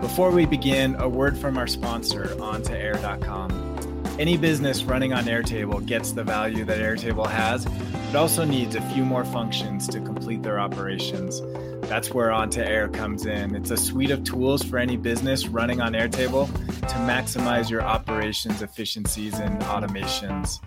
[0.00, 4.16] Before we begin, a word from our sponsor, On2Air.com.
[4.18, 8.80] Any business running on Airtable gets the value that Airtable has, but also needs a
[8.92, 11.42] few more functions to complete their operations.
[11.88, 13.54] That's where On2Air comes in.
[13.54, 16.46] It's a suite of tools for any business running on Airtable
[16.80, 20.60] to maximize your operations efficiencies and automations.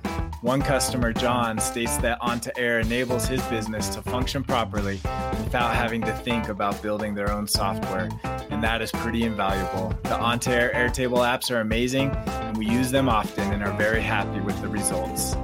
[0.44, 4.96] One customer, John, states that On2Air enables his business to function properly
[5.42, 8.10] without having to think about building their own software,
[8.50, 9.98] and that is pretty invaluable.
[10.04, 14.42] The On2Air Airtable apps are amazing, and we use them often and are very happy
[14.42, 15.38] with the results.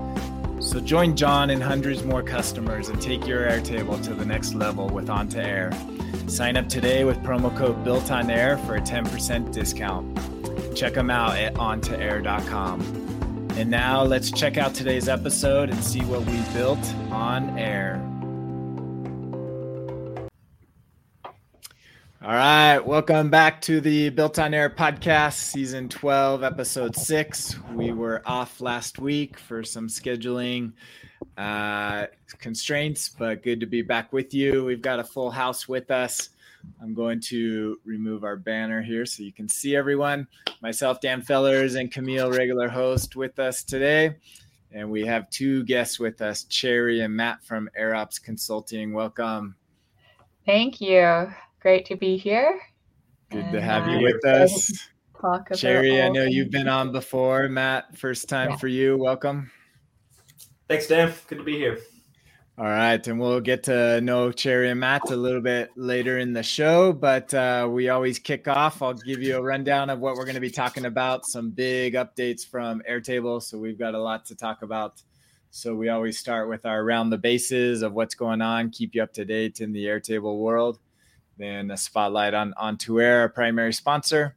[0.60, 4.90] So join John and hundreds more customers and take your Airtable to the next level
[4.90, 6.30] with On2Air.
[6.30, 10.76] Sign up today with promo code Built on Air for a 10% discount.
[10.76, 13.09] Check them out at on2air.com.
[13.60, 16.80] And now let's check out today's episode and see what we built
[17.12, 18.02] on air.
[22.22, 27.60] All right, welcome back to the Built on Air podcast, season 12, episode 6.
[27.74, 30.72] We were off last week for some scheduling
[31.38, 32.06] uh,
[32.38, 34.64] constraints, but good to be back with you.
[34.64, 36.30] We've got a full house with us.
[36.82, 40.28] I'm going to remove our banner here so you can see everyone.
[40.62, 44.16] Myself, Dan Fellers, and Camille, regular host, with us today.
[44.72, 48.94] And we have two guests with us, Cherry and Matt from AirOps Consulting.
[48.94, 49.56] Welcome.
[50.46, 51.32] Thank you.
[51.60, 52.62] Great to be here.
[53.32, 54.90] Good and, to have uh, you with us.
[55.56, 57.50] Cherry, I know you've been on before.
[57.50, 58.56] Matt, first time yeah.
[58.58, 58.98] for you.
[58.98, 59.52] Welcome.
[60.68, 61.14] Thanks, Dan.
[61.28, 61.80] Good to be here.
[62.60, 66.34] All right, and we'll get to know Cherry and Matt a little bit later in
[66.34, 68.82] the show, but uh, we always kick off.
[68.82, 71.94] I'll give you a rundown of what we're going to be talking about, some big
[71.94, 73.42] updates from Airtable.
[73.42, 75.02] So we've got a lot to talk about.
[75.52, 79.04] So we always start with our round the bases of what's going on, keep you
[79.04, 80.80] up to date in the Airtable world.
[81.38, 84.36] Then a spotlight on On2Air, our primary sponsor.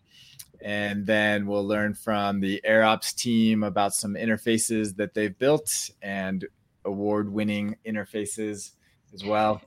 [0.61, 6.47] And then we'll learn from the AirOps team about some interfaces that they've built and
[6.85, 8.73] award winning interfaces
[9.15, 9.63] as well.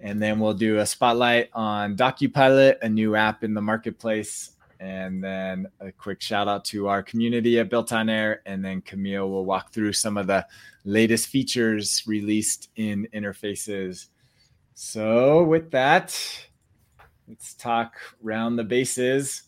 [0.00, 4.52] And then we'll do a spotlight on DocuPilot, a new app in the marketplace.
[4.80, 8.42] And then a quick shout out to our community at Built on Air.
[8.46, 10.46] And then Camille will walk through some of the
[10.84, 14.06] latest features released in interfaces.
[14.74, 16.16] So, with that,
[17.26, 19.47] let's talk round the bases.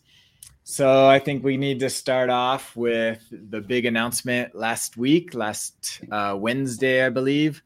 [0.71, 5.99] So I think we need to start off with the big announcement last week, last
[6.09, 7.61] uh, Wednesday, I believe.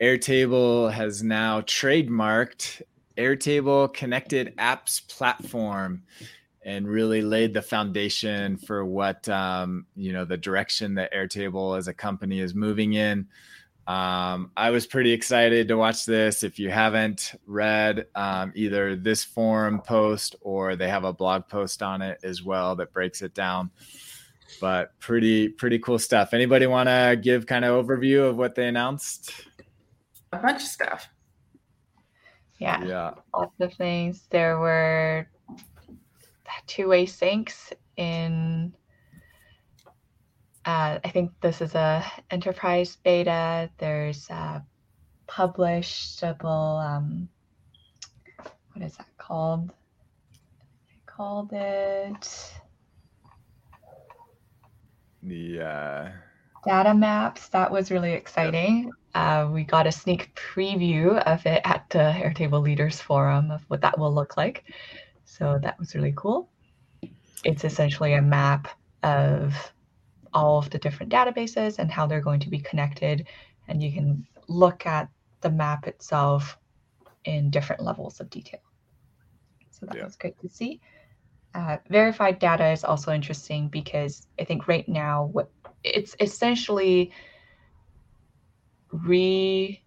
[0.00, 2.82] Airtable has now trademarked
[3.16, 6.02] Airtable Connected Apps Platform
[6.62, 11.86] and really laid the foundation for what um, you know the direction that Airtable as
[11.86, 13.28] a company is moving in.
[13.86, 16.42] Um, I was pretty excited to watch this.
[16.42, 21.82] If you haven't read um, either this forum post or they have a blog post
[21.82, 23.70] on it as well that breaks it down.
[24.60, 26.32] But pretty pretty cool stuff.
[26.32, 29.32] Anybody want to give kind of overview of what they announced?
[30.32, 31.08] A bunch of stuff.
[32.58, 34.26] Yeah, yeah, lots of things.
[34.30, 35.28] There were
[36.66, 38.72] two-way syncs in
[40.64, 43.70] uh, I think this is a enterprise beta.
[43.78, 44.64] There's a
[45.28, 46.84] publishable.
[46.84, 47.28] Um,
[48.72, 49.70] what is that called?
[50.88, 52.52] I called it
[55.24, 56.10] the uh...
[56.66, 57.48] data maps.
[57.48, 58.90] That was really exciting.
[59.14, 63.80] Uh, we got a sneak preview of it at the Airtable Leaders Forum of what
[63.82, 64.64] that will look like.
[65.24, 66.48] So that was really cool.
[67.44, 68.68] It's essentially a map
[69.02, 69.54] of
[70.34, 73.26] all of the different databases and how they're going to be connected.
[73.68, 75.08] And you can look at
[75.40, 76.58] the map itself
[77.24, 78.60] in different levels of detail.
[79.70, 80.04] So that yeah.
[80.04, 80.80] was great to see.
[81.54, 85.50] Uh, verified data is also interesting because I think right now what
[85.84, 87.12] it's essentially
[88.92, 89.78] rebranding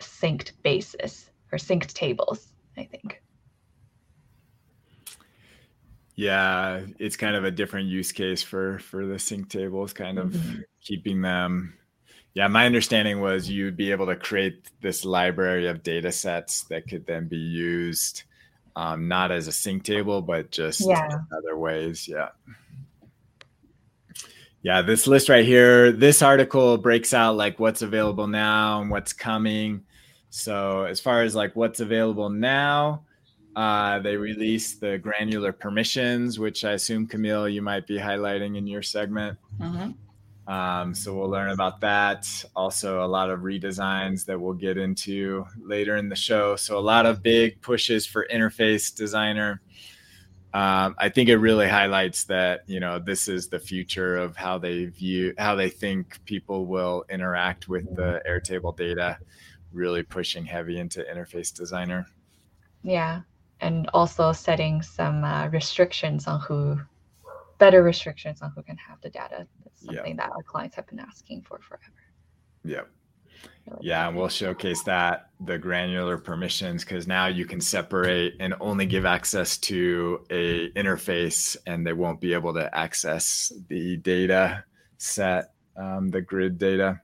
[0.00, 3.22] synced basis or synced tables, I think.
[6.16, 10.30] Yeah, it's kind of a different use case for for the sync tables, kind of
[10.30, 10.60] mm-hmm.
[10.80, 11.74] keeping them.
[12.34, 16.88] Yeah, my understanding was you'd be able to create this library of data sets that
[16.88, 18.24] could then be used
[18.76, 21.18] um, not as a sync table, but just Yeah.
[21.32, 22.08] other ways.
[22.08, 22.30] Yeah.
[24.62, 29.12] Yeah, this list right here, this article breaks out like what's available now and what's
[29.12, 29.84] coming.
[30.30, 33.04] So, as far as like what's available now,
[33.56, 38.66] uh, they released the granular permissions, which I assume Camille you might be highlighting in
[38.66, 39.38] your segment.
[39.60, 39.90] hmm
[40.46, 42.26] Um, so we'll learn about that.
[42.54, 46.56] Also, a lot of redesigns that we'll get into later in the show.
[46.56, 49.62] So a lot of big pushes for interface designer.
[50.52, 54.58] Um, I think it really highlights that you know this is the future of how
[54.58, 59.18] they view how they think people will interact with the Airtable data.
[59.72, 62.06] Really pushing heavy into interface designer.
[62.84, 63.22] Yeah.
[63.60, 66.78] And also setting some uh, restrictions on who,
[67.58, 69.46] better restrictions on who can have the data.
[69.64, 69.96] That's Yeah.
[69.96, 71.82] something that our clients have been asking for forever.
[72.64, 72.90] Yep.
[73.66, 78.54] Really Yeah, and we'll showcase that the granular permissions because now you can separate and
[78.60, 84.64] only give access to a interface, and they won't be able to access the data
[84.98, 87.00] set, um, the grid data.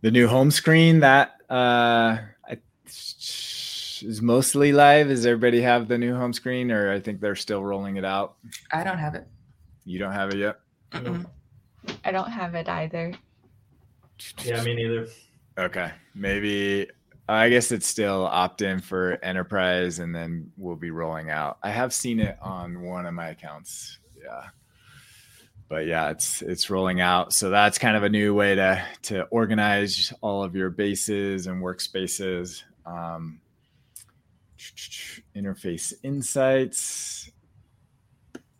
[0.00, 2.18] The new home screen that uh,
[2.48, 2.58] I,
[4.02, 5.08] is mostly live.
[5.08, 8.36] Does everybody have the new home screen, or I think they're still rolling it out?
[8.72, 9.26] I don't have it.
[9.84, 10.60] You don't have it yet.
[10.92, 11.26] Mm-mm.
[12.04, 13.12] I don't have it either.
[14.44, 15.08] Yeah, me neither.
[15.58, 16.88] Okay, maybe
[17.28, 21.58] I guess it's still opt in for enterprise, and then we'll be rolling out.
[21.62, 23.98] I have seen it on one of my accounts.
[24.22, 24.48] Yeah,
[25.68, 27.32] but yeah, it's it's rolling out.
[27.32, 31.62] So that's kind of a new way to to organize all of your bases and
[31.62, 32.62] workspaces.
[32.86, 33.40] Um,
[35.36, 37.30] interface insights.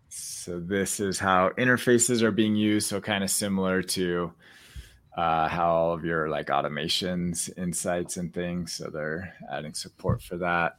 [0.08, 2.88] So this is how interfaces are being used.
[2.88, 4.32] So kind of similar to
[5.16, 8.72] uh, how all of your like automations, insights, and things.
[8.72, 10.78] So they're adding support for that.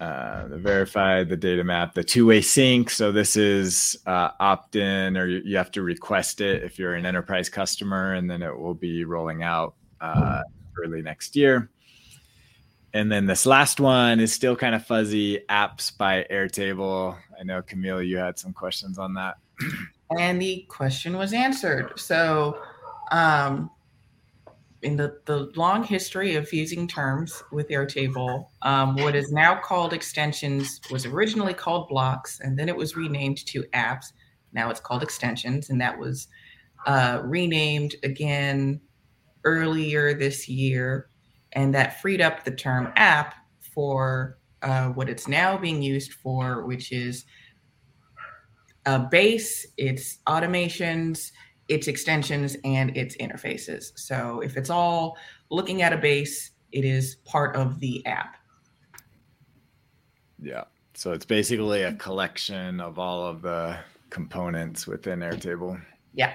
[0.00, 2.90] Uh, the verified, the data map, the two-way sync.
[2.90, 7.48] So this is uh, opt-in, or you, have to request it if you're an enterprise
[7.48, 10.42] customer, and then it will be rolling out uh,
[10.82, 11.70] early next year.
[12.94, 15.40] And then this last one is still kind of fuzzy.
[15.50, 17.18] Apps by Airtable.
[17.38, 19.36] I know Camille, you had some questions on that.
[20.18, 21.98] And the question was answered.
[21.98, 22.60] So,
[23.10, 23.70] um,
[24.82, 29.94] in the, the long history of fusing terms with Airtable, um, what is now called
[29.94, 34.12] extensions was originally called blocks, and then it was renamed to apps.
[34.52, 36.28] Now it's called extensions, and that was
[36.86, 38.80] uh, renamed again
[39.44, 41.08] earlier this year,
[41.54, 46.64] and that freed up the term app for uh, what it's now being used for,
[46.64, 47.24] which is
[48.86, 51.32] a base, its automations,
[51.68, 53.92] its extensions, and its interfaces.
[53.96, 55.16] So if it's all
[55.50, 58.36] looking at a base, it is part of the app.
[60.40, 60.64] Yeah.
[60.94, 63.78] So it's basically a collection of all of the
[64.10, 65.80] components within Airtable.
[66.12, 66.34] Yeah.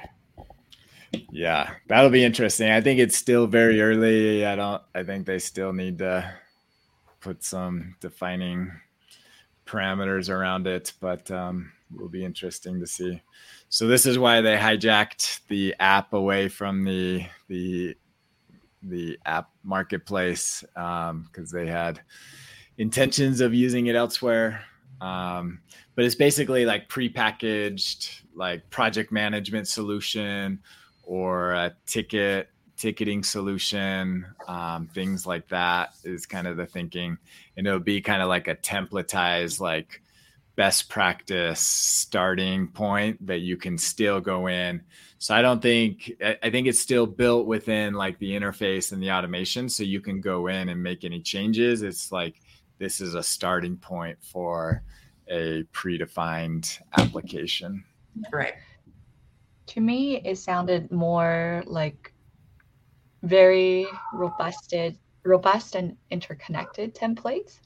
[1.31, 2.69] Yeah, that'll be interesting.
[2.71, 4.45] I think it's still very early.
[4.45, 6.33] I don't I think they still need to
[7.19, 8.71] put some defining
[9.65, 13.21] parameters around it, but um will be interesting to see.
[13.69, 17.95] So this is why they hijacked the app away from the the
[18.83, 22.01] the app marketplace because they had
[22.77, 24.63] intentions of using it elsewhere.
[25.01, 25.61] Um,
[25.95, 30.59] but it's basically like prepackaged like project management solution
[31.09, 37.17] or a ticket ticketing solution, um, things like that is kind of the thinking,
[37.57, 40.03] and it'll be kind of like a templatized like
[40.55, 44.81] best practice starting point that you can still go in.
[45.17, 49.11] So I don't think I think it's still built within like the interface and the
[49.11, 51.81] automation, so you can go in and make any changes.
[51.81, 52.35] It's like
[52.77, 54.83] this is a starting point for
[55.27, 57.83] a predefined application.
[58.31, 58.53] Right.
[59.69, 62.11] To me, it sounded more like
[63.21, 64.73] very robust,
[65.23, 67.59] robust and interconnected templates.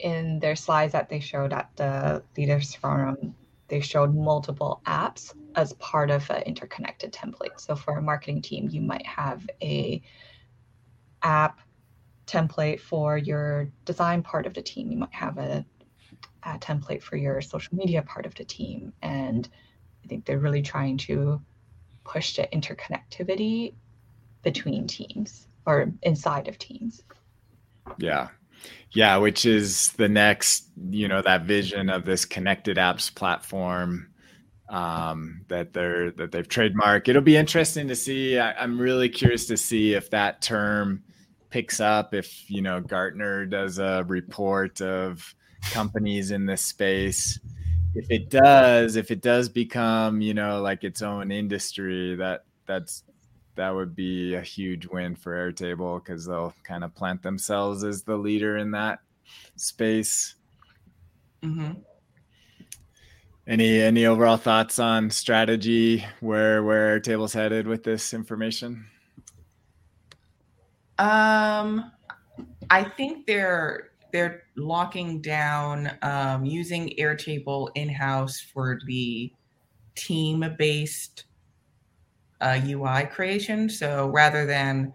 [0.00, 3.34] In their slides that they showed at the leaders forum,
[3.68, 7.60] they showed multiple apps as part of an interconnected template.
[7.60, 10.00] So for a marketing team, you might have a
[11.22, 11.60] app
[12.26, 14.90] template for your design part of the team.
[14.90, 15.64] You might have a,
[16.42, 19.48] a template for your social media part of the team, and
[20.06, 21.40] I think they're really trying to
[22.04, 23.74] push the interconnectivity
[24.44, 27.02] between teams or inside of teams.
[27.98, 28.28] Yeah.
[28.92, 34.10] Yeah, which is the next, you know, that vision of this connected apps platform
[34.68, 37.08] um, that they're that they've trademarked.
[37.08, 38.38] It'll be interesting to see.
[38.38, 41.02] I, I'm really curious to see if that term
[41.50, 45.34] picks up, if you know Gartner does a report of
[45.72, 47.40] companies in this space,
[47.96, 53.04] if it does, if it does become you know like its own industry, that that's
[53.56, 58.02] that would be a huge win for Airtable because they'll kind of plant themselves as
[58.02, 59.00] the leader in that
[59.56, 60.34] space.
[61.42, 61.72] Mm-hmm.
[63.46, 68.84] Any any overall thoughts on strategy where where Airtable's headed with this information?
[70.98, 71.92] Um,
[72.70, 79.32] I think they're they're locking down um, using Airtable in house for the
[79.94, 81.24] team based
[82.40, 83.68] uh, UI creation.
[83.68, 84.92] So rather than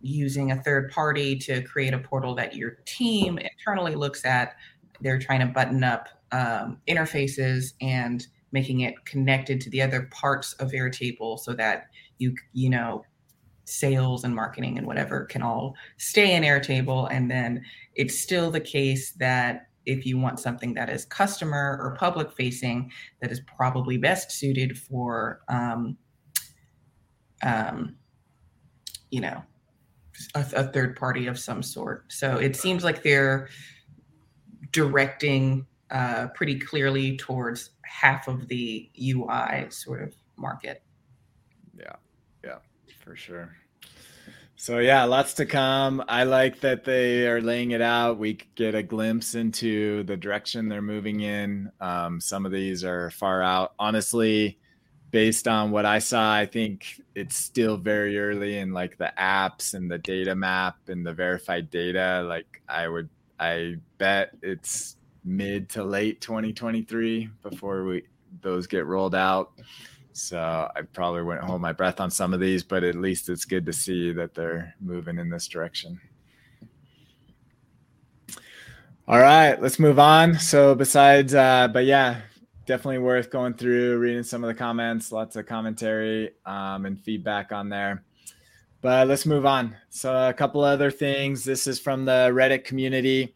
[0.00, 4.56] using a third party to create a portal that your team internally looks at,
[5.00, 10.52] they're trying to button up um, interfaces and making it connected to the other parts
[10.54, 11.86] of Airtable so that
[12.18, 13.04] you you know
[13.64, 17.64] sales and marketing and whatever can all stay in Airtable and then
[17.94, 22.90] it's still the case that if you want something that is customer or public facing
[23.20, 25.96] that is probably best suited for um,
[27.42, 27.96] um,
[29.10, 29.42] you know
[30.34, 33.48] a, a third party of some sort so it seems like they're
[34.72, 40.82] directing uh, pretty clearly towards half of the UI sort of market.
[43.02, 43.56] For sure.
[44.56, 46.04] So yeah, lots to come.
[46.06, 48.18] I like that they are laying it out.
[48.18, 51.72] We get a glimpse into the direction they're moving in.
[51.80, 53.72] Um, some of these are far out.
[53.80, 54.60] Honestly,
[55.10, 59.74] based on what I saw, I think it's still very early in like the apps
[59.74, 62.24] and the data map and the verified data.
[62.28, 63.08] Like I would,
[63.40, 68.04] I bet it's mid to late 2023 before we
[68.42, 69.52] those get rolled out.
[70.12, 73.44] So I probably wouldn't hold my breath on some of these, but at least it's
[73.44, 76.00] good to see that they're moving in this direction.
[79.08, 80.38] All right, let's move on.
[80.38, 82.20] So besides, uh, but yeah,
[82.66, 87.52] definitely worth going through, reading some of the comments, lots of commentary um, and feedback
[87.52, 88.04] on there.
[88.80, 89.76] But let's move on.
[89.90, 91.44] So a couple other things.
[91.44, 93.34] This is from the Reddit community.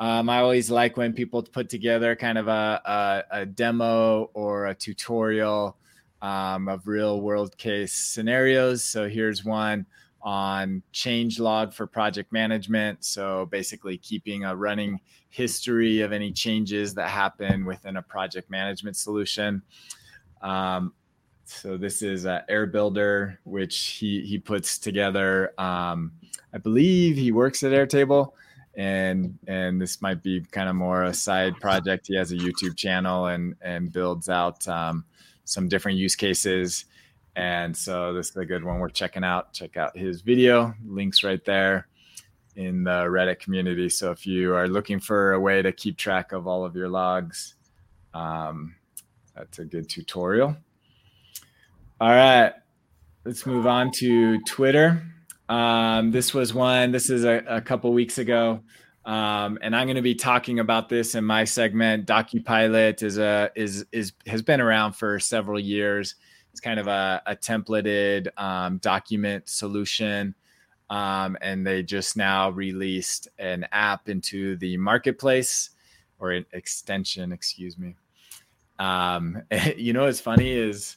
[0.00, 4.66] Um, I always like when people put together kind of a, a, a demo or
[4.66, 5.76] a tutorial
[6.22, 8.82] um, of real world case scenarios.
[8.82, 9.86] So here's one
[10.22, 13.04] on change log for project management.
[13.04, 18.96] So basically, keeping a running history of any changes that happen within a project management
[18.96, 19.62] solution.
[20.42, 20.94] Um,
[21.44, 25.52] so this is uh, Air Builder, which he he puts together.
[25.58, 26.12] Um,
[26.52, 28.32] I believe he works at Airtable
[28.76, 32.06] and and this might be kind of more a side project.
[32.06, 35.04] He has a YouTube channel and and builds out um,
[35.46, 36.84] some different use cases.
[37.36, 39.54] And so this is a good one we're checking out.
[39.54, 40.74] Check out his video.
[40.86, 41.88] Links right there
[42.56, 43.88] in the Reddit community.
[43.88, 46.88] So if you are looking for a way to keep track of all of your
[46.88, 47.54] logs,
[48.14, 48.74] um,
[49.34, 50.56] that's a good tutorial.
[52.00, 52.52] All right,
[53.24, 55.02] let's move on to Twitter.
[55.48, 56.90] Um, this was one.
[56.90, 58.60] This is a, a couple weeks ago,
[59.06, 62.06] um, and I'm going to be talking about this in my segment.
[62.06, 66.16] DocuPilot is a is is has been around for several years.
[66.50, 70.34] It's kind of a, a templated um, document solution,
[70.90, 75.70] um, and they just now released an app into the marketplace
[76.18, 77.30] or an extension.
[77.30, 77.94] Excuse me.
[78.80, 79.40] Um,
[79.76, 80.96] you know what's funny is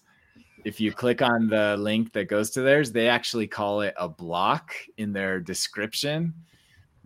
[0.66, 4.10] if you click on the link that goes to theirs, they actually call it a
[4.10, 6.34] block in their description,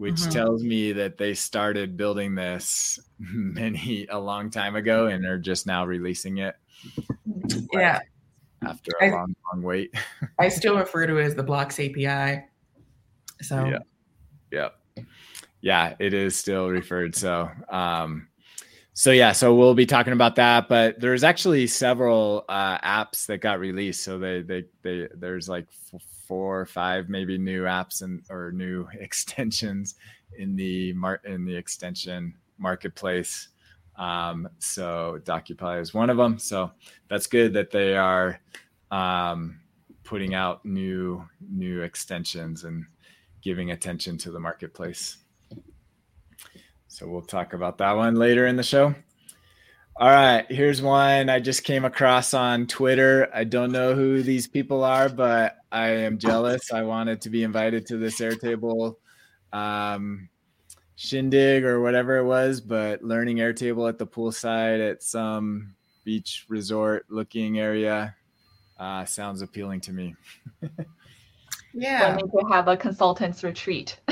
[0.03, 0.31] which mm-hmm.
[0.31, 5.65] tells me that they started building this many a long time ago and are just
[5.65, 6.57] now releasing it.
[7.71, 8.01] Yeah.
[8.61, 9.95] After a I, long, long wait.
[10.39, 12.43] I still refer to it as the blocks API.
[13.41, 13.79] So yeah.
[14.51, 15.03] Yeah.
[15.61, 17.15] Yeah, it is still referred.
[17.15, 18.27] So um
[18.93, 20.69] so yeah, so we'll be talking about that.
[20.69, 24.03] But there's actually several uh, apps that got released.
[24.03, 25.67] So they they they there's like
[26.27, 29.95] four or five maybe new apps and or new extensions
[30.37, 33.49] in the mar- in the extension marketplace.
[33.95, 36.39] Um, so DocuPilot is one of them.
[36.39, 36.71] So
[37.09, 38.39] that's good that they are
[38.91, 39.59] um,
[40.03, 42.85] putting out new new extensions and
[43.41, 45.17] giving attention to the marketplace.
[46.93, 48.93] So we'll talk about that one later in the show.
[49.95, 53.31] All right, here's one I just came across on Twitter.
[53.33, 56.71] I don't know who these people are, but I am jealous.
[56.71, 58.97] I wanted to be invited to this Airtable
[59.51, 60.29] um,
[60.95, 65.73] shindig or whatever it was, but learning Airtable at the poolside at some
[66.03, 68.15] beach resort looking area
[68.77, 70.15] uh, sounds appealing to me.
[71.75, 72.15] Yeah.
[72.15, 73.97] We need to have a consultants retreat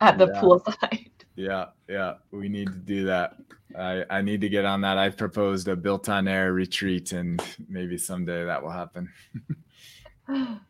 [0.00, 0.40] at the Yeah.
[0.40, 1.10] poolside.
[1.36, 3.36] Yeah, yeah, we need to do that.
[3.78, 4.96] I, I need to get on that.
[4.96, 9.12] I've proposed a built on air retreat, and maybe someday that will happen.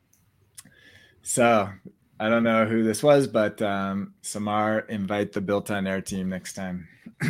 [1.28, 1.68] So
[2.20, 6.28] I don't know who this was, but um, Samar, invite the built on air team
[6.28, 6.86] next time.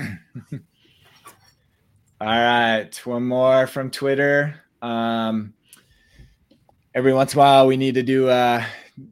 [2.21, 4.61] All right, one more from Twitter.
[4.83, 5.55] Um,
[6.95, 8.67] every once in a while, we need to do a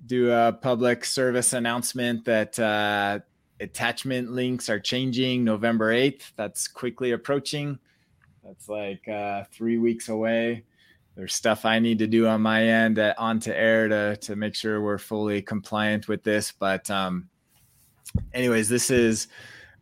[0.04, 3.20] do a public service announcement that uh,
[3.60, 6.32] attachment links are changing November eighth.
[6.36, 7.78] That's quickly approaching.
[8.44, 10.64] That's like uh, three weeks away.
[11.16, 14.80] There's stuff I need to do on my end at On2Air to to make sure
[14.80, 16.52] we're fully compliant with this.
[16.52, 17.28] But um,
[18.32, 19.28] anyways, this is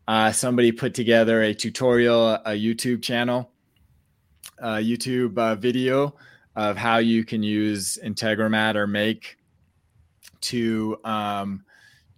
[0.07, 3.51] uh, somebody put together a tutorial, a YouTube channel,
[4.59, 6.15] a YouTube uh, video
[6.55, 9.39] of how you can use Integromat or Make
[10.43, 11.65] to um,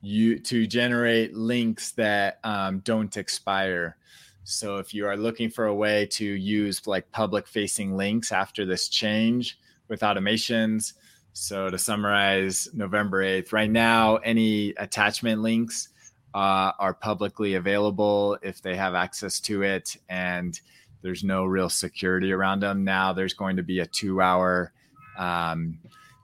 [0.05, 3.97] you to generate links that um, don't expire.
[4.45, 8.67] So if you are looking for a way to use like public facing links after
[8.67, 9.59] this change
[9.89, 10.93] with automations,
[11.33, 15.89] so to summarize, November 8th, right now, any attachment links
[16.35, 20.61] uh, are publicly available if they have access to it and
[21.03, 22.85] there's no real security around them.
[22.85, 24.73] Now there's going to be a two hour,
[25.19, 25.79] um,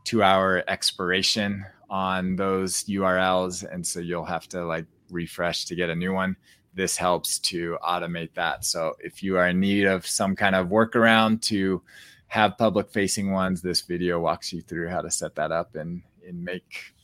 [0.05, 3.70] two hour expiration on those URLs.
[3.70, 6.37] And so you'll have to like refresh to get a new one.
[6.73, 8.64] This helps to automate that.
[8.64, 11.82] So if you are in need of some kind of workaround to
[12.28, 16.02] have public facing ones, this video walks you through how to set that up and,
[16.26, 16.94] and make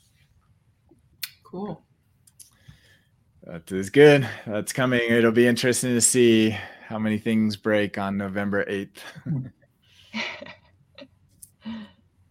[1.56, 1.80] Cool.
[3.44, 4.28] That is good.
[4.46, 5.00] That's coming.
[5.08, 6.50] It'll be interesting to see
[6.88, 8.98] how many things break on November 8th.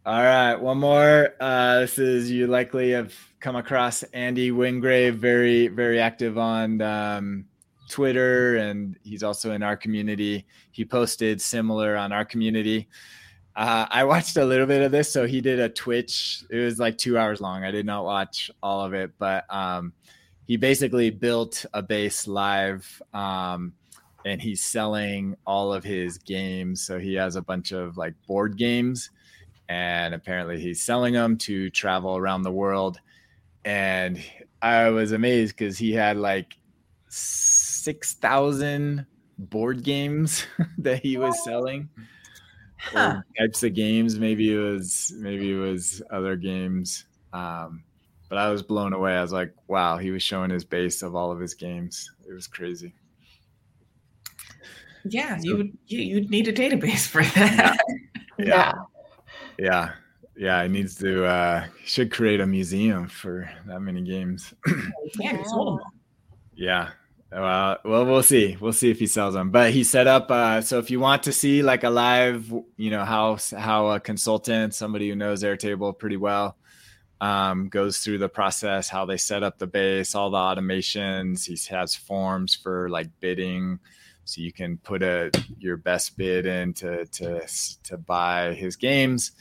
[0.08, 1.34] All right, one more.
[1.40, 7.46] Uh, this is you likely have come across Andy Wingrave, very, very active on um,
[7.90, 10.46] Twitter, and he's also in our community.
[10.70, 12.88] He posted similar on our community.
[13.56, 15.12] Uh, I watched a little bit of this.
[15.12, 16.44] So he did a Twitch.
[16.52, 17.64] It was like two hours long.
[17.64, 19.92] I did not watch all of it, but um,
[20.46, 23.74] he basically built a base live um,
[24.24, 26.84] and he's selling all of his games.
[26.86, 29.10] So he has a bunch of like board games
[29.70, 33.00] and apparently he's selling them to travel around the world.
[33.64, 34.22] And
[34.62, 36.58] I was amazed because he had like
[37.10, 39.06] 6,000
[39.38, 40.46] board games
[40.78, 41.90] that he was selling.
[42.78, 43.22] Huh.
[43.38, 44.20] Types of games.
[44.20, 47.06] Maybe it was maybe it was other games.
[47.34, 47.84] Um,
[48.30, 49.16] but I was blown away.
[49.16, 52.12] I was like, wow, he was showing his base of all of his games.
[52.28, 52.94] It was crazy.
[55.04, 57.78] Yeah, you would you, you'd need a database for that.
[57.78, 57.94] Yeah.
[58.38, 58.48] Yeah.
[58.48, 58.74] Yeah.
[60.64, 64.54] He needs to uh should create a museum for that many games.
[65.20, 65.94] yeah, you sold them all.
[66.56, 66.90] yeah.
[67.32, 68.56] Well, well, we'll see.
[68.62, 69.50] We'll see if he sells them.
[69.52, 70.32] But he set up.
[70.32, 74.00] Uh, so if you want to see like a live, you know how how a
[74.00, 76.56] consultant, somebody who knows Airtable pretty well,
[77.20, 81.46] um, goes through the process, how they set up the base, all the automations.
[81.46, 83.80] He has forms for like bidding,
[84.26, 87.48] so you can put a your best bid in to to
[87.84, 89.32] to buy his games.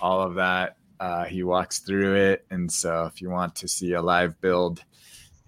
[0.00, 2.46] All of that, uh, he walks through it.
[2.50, 4.82] And so if you want to see a live build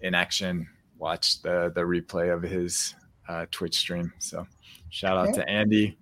[0.01, 0.67] in action,
[0.99, 2.93] watch the the replay of his
[3.27, 4.11] uh, Twitch stream.
[4.19, 4.45] So
[4.89, 5.97] shout out to Andy.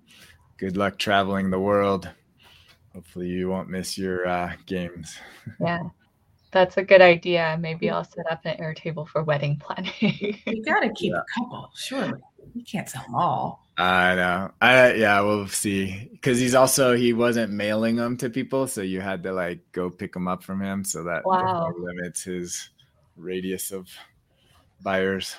[0.57, 2.09] Good luck traveling the world.
[2.93, 5.15] Hopefully you won't miss your uh, games.
[5.59, 5.83] Yeah.
[6.51, 7.57] That's a good idea.
[7.59, 9.93] Maybe I'll set up an Airtable for wedding planning.
[9.99, 12.21] You gotta keep a couple, surely.
[12.53, 13.65] You can't sell them all.
[13.77, 14.51] I know.
[14.61, 16.09] I yeah, we'll see.
[16.11, 19.89] Because he's also he wasn't mailing them to people, so you had to like go
[19.89, 20.83] pick them up from him.
[20.83, 21.73] So that Wow.
[21.77, 22.69] limits his
[23.15, 23.87] radius of
[24.81, 25.35] buyers.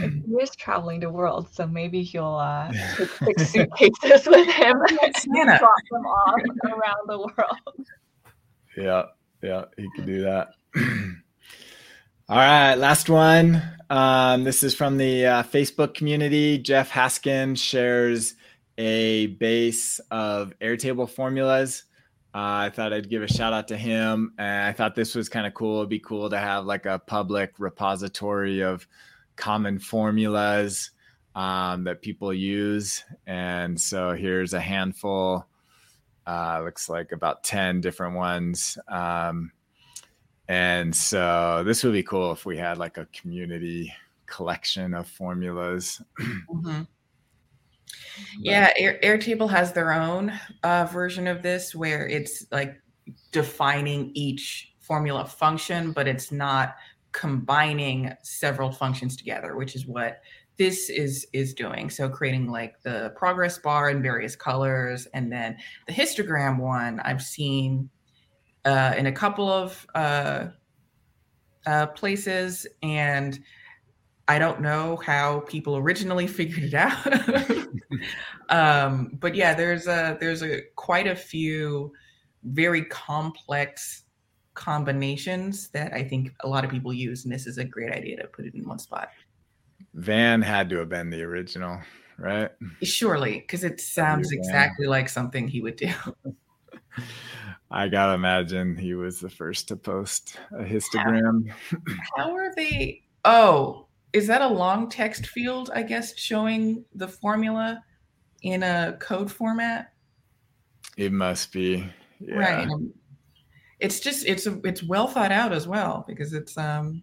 [0.00, 5.16] he is traveling the world, so maybe he'll uh, take six suitcases with him and
[5.16, 5.56] Santa.
[5.58, 7.86] drop them off around the world.
[8.76, 9.02] Yeah,
[9.42, 10.48] yeah, he could do that.
[12.26, 13.62] All right, last one.
[13.90, 16.56] Um, this is from the uh, Facebook community.
[16.56, 18.34] Jeff Haskin shares
[18.78, 21.84] a base of Airtable formulas.
[22.34, 24.32] Uh, I thought I'd give a shout out to him.
[24.38, 25.80] And I thought this was kind of cool.
[25.80, 28.88] It'd be cool to have like a public repository of
[29.36, 30.92] common formulas
[31.34, 33.04] um, that people use.
[33.26, 35.46] And so here's a handful
[36.26, 38.78] uh, looks like about 10 different ones.
[38.88, 39.52] Um,
[40.48, 43.92] and so this would be cool if we had like a community
[44.26, 46.00] collection of formulas.
[46.20, 46.86] Mhm.
[48.38, 52.80] Yeah, Air, Airtable has their own uh, version of this where it's like
[53.32, 56.76] defining each formula function, but it's not
[57.12, 60.20] combining several functions together, which is what
[60.56, 61.90] this is is doing.
[61.90, 67.22] So creating like the progress bar in various colors, and then the histogram one I've
[67.22, 67.90] seen
[68.64, 70.46] uh, in a couple of uh,
[71.66, 73.38] uh, places, and
[74.28, 77.06] I don't know how people originally figured it out.
[78.48, 81.92] um, but yeah, there's a there's a quite a few
[82.44, 84.02] very complex
[84.54, 88.16] combinations that I think a lot of people use, and this is a great idea
[88.22, 89.08] to put it in one spot.
[89.94, 91.80] Van had to have been the original,
[92.18, 92.50] right?
[92.82, 95.92] Surely, because it sounds exactly like something he would do.
[97.70, 101.50] I gotta imagine he was the first to post a histogram.
[102.16, 103.02] How, are they?
[103.24, 105.70] Oh, is that a long text field?
[105.74, 107.82] I guess showing the formula
[108.42, 109.92] in a code format.
[110.96, 112.36] It must be yeah.
[112.36, 112.68] right.
[113.80, 117.02] It's just it's a, it's well thought out as well because it's um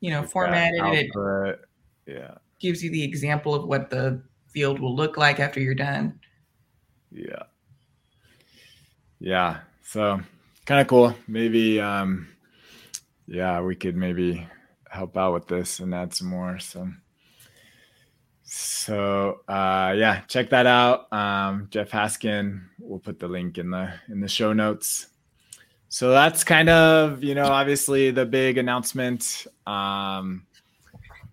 [0.00, 0.80] you know it's formatted.
[0.84, 1.60] It
[2.06, 6.18] yeah gives you the example of what the field will look like after you're done.
[7.10, 7.42] Yeah.
[9.22, 9.60] Yeah.
[9.84, 10.20] So
[10.66, 11.14] kind of cool.
[11.28, 12.28] Maybe um
[13.28, 14.48] yeah, we could maybe
[14.90, 16.58] help out with this and add some more.
[16.58, 16.88] So
[18.42, 21.10] so uh yeah, check that out.
[21.12, 25.06] Um Jeff Haskin, we'll put the link in the in the show notes.
[25.88, 29.46] So that's kind of, you know, obviously the big announcement.
[29.68, 30.46] Um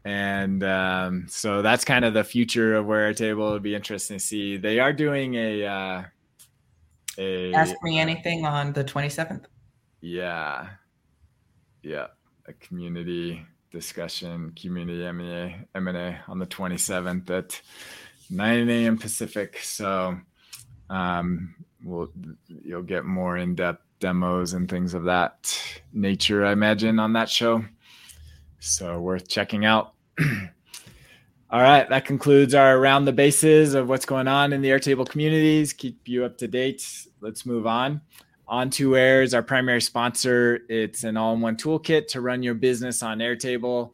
[0.06, 4.24] and um, so that's kind of the future of where Airtable would be interesting to
[4.24, 4.58] see.
[4.58, 6.04] They are doing a uh,
[7.20, 9.46] a ask me anything on the 27th.
[10.02, 10.70] Yeah,
[11.84, 12.08] yeah,
[12.48, 17.62] a community discussion, community AMA, AMA on the 27th at
[18.30, 18.98] 9 a.m.
[18.98, 19.60] Pacific.
[19.62, 20.18] So
[20.90, 22.10] um, we'll
[22.48, 25.62] you'll get more in-depth demos and things of that
[25.94, 27.64] nature, I imagine, on that show.
[28.60, 29.94] So worth checking out.
[31.52, 35.10] All right, that concludes our around the bases of what's going on in the Airtable
[35.10, 35.74] communities.
[35.74, 37.08] Keep you up to date.
[37.22, 38.02] Let's move on.
[38.48, 40.60] On2Air is our primary sponsor.
[40.70, 43.94] It's an all-in-one toolkit to run your business on Airtable,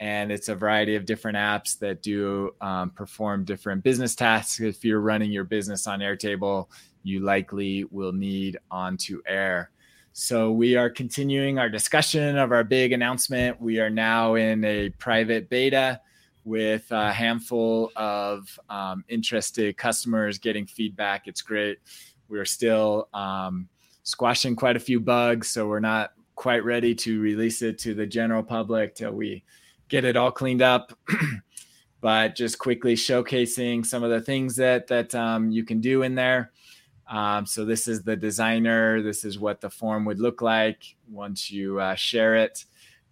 [0.00, 4.58] and it's a variety of different apps that do um, perform different business tasks.
[4.60, 6.68] If you're running your business on Airtable,
[7.02, 9.66] you likely will need On2Air.
[10.14, 13.60] So we are continuing our discussion of our big announcement.
[13.60, 16.00] We are now in a private beta
[16.44, 21.26] with a handful of um, interested customers getting feedback.
[21.26, 21.78] It's great.
[22.28, 23.68] We're still um,
[24.02, 28.06] squashing quite a few bugs, so we're not quite ready to release it to the
[28.06, 29.44] general public till we
[29.88, 30.92] get it all cleaned up.
[32.04, 36.14] but just quickly showcasing some of the things that that um, you can do in
[36.14, 36.52] there.
[37.08, 39.00] Um, so this is the designer.
[39.00, 42.66] This is what the form would look like once you uh, share it.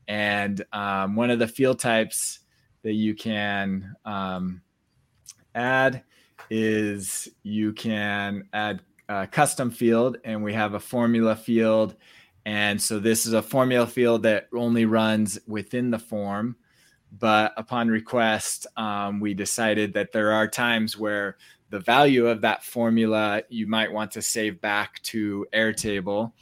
[0.08, 2.40] And um, one of the field types
[2.82, 4.62] that you can um,
[5.54, 6.02] add
[6.50, 11.96] is you can add a custom field, and we have a formula field.
[12.44, 16.56] And so this is a formula field that only runs within the form.
[17.18, 21.36] But upon request, um, we decided that there are times where
[21.70, 26.32] the value of that formula you might want to save back to Airtable.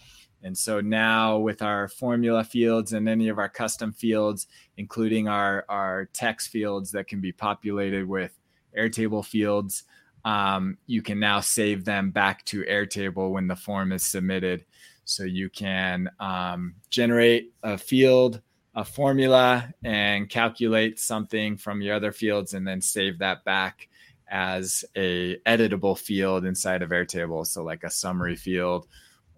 [0.43, 5.65] And so now with our formula fields and any of our custom fields, including our,
[5.69, 8.39] our text fields that can be populated with
[8.77, 9.85] Airtable fields,
[10.25, 14.65] um, you can now save them back to Airtable when the form is submitted.
[15.05, 18.41] So you can um, generate a field,
[18.75, 23.89] a formula, and calculate something from your other fields and then save that back
[24.31, 27.47] as a editable field inside of Airtable.
[27.47, 28.87] So like a summary field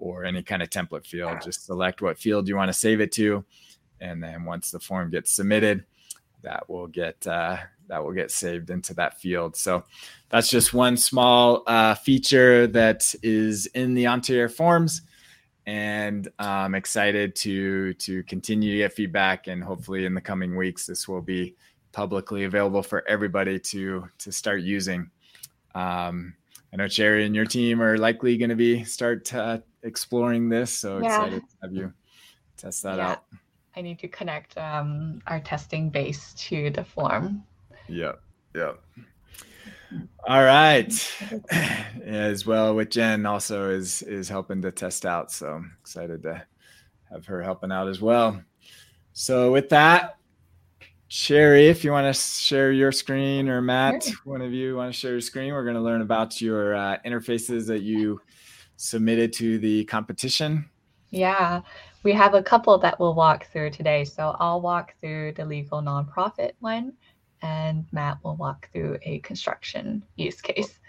[0.02, 3.12] or any kind of template field, just select what field you want to save it
[3.12, 3.44] to.
[4.00, 5.84] And then once the form gets submitted,
[6.42, 9.54] that will get uh, that will get saved into that field.
[9.54, 9.84] So
[10.28, 15.02] that's just one small uh, feature that is in the On2Air forms,
[15.66, 19.46] and I'm excited to to continue to get feedback.
[19.46, 21.54] And hopefully, in the coming weeks, this will be
[21.92, 25.10] publicly available for everybody to to start using.
[25.76, 26.34] Um,
[26.72, 30.70] I know Cherry and your team are likely going to be start uh, exploring this,
[30.70, 31.24] so yeah.
[31.24, 31.92] excited to have you
[32.56, 33.10] test that yeah.
[33.10, 33.24] out.
[33.74, 37.42] I need to connect um, our testing base to the form.
[37.88, 38.12] Yeah,
[38.54, 38.72] yeah.
[40.26, 40.92] All right.
[42.04, 45.30] As well with Jen also is is helping to test out.
[45.30, 46.42] So excited to
[47.10, 48.42] have her helping out as well.
[49.12, 50.16] So with that,
[51.08, 54.14] Cherry, if you want to share your screen, or Matt, sure.
[54.24, 56.96] one of you want to share your screen, we're going to learn about your uh,
[57.04, 58.18] interfaces that you
[58.82, 60.68] submitted to the competition.
[61.10, 61.60] Yeah,
[62.02, 64.04] we have a couple that we'll walk through today.
[64.04, 66.94] So I'll walk through the legal nonprofit one,
[67.42, 70.80] and Matt will walk through a construction use case.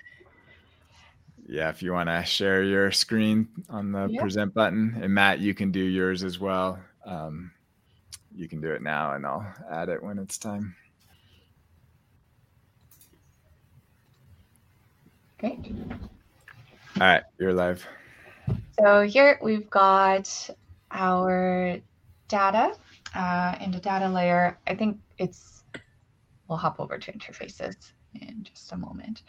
[1.45, 5.53] Yeah, if you want to share your screen on the present button, and Matt, you
[5.53, 6.79] can do yours as well.
[7.05, 7.51] Um,
[8.33, 10.75] you can do it now, and I'll add it when it's time.
[15.37, 15.75] Great.
[17.01, 17.83] All right, you're live.
[18.79, 20.49] So here we've got
[20.91, 21.77] our
[22.27, 22.75] data
[23.15, 24.59] uh, in the data layer.
[24.67, 25.63] I think it's,
[26.47, 27.75] we'll hop over to interfaces
[28.13, 29.23] in just a moment.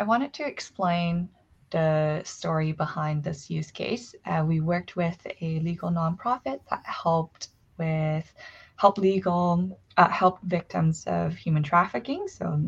[0.00, 1.28] I wanted to explain
[1.70, 4.16] the story behind this use case.
[4.26, 8.32] Uh, we worked with a legal nonprofit that helped with
[8.74, 12.60] help legal uh, help victims of human trafficking, so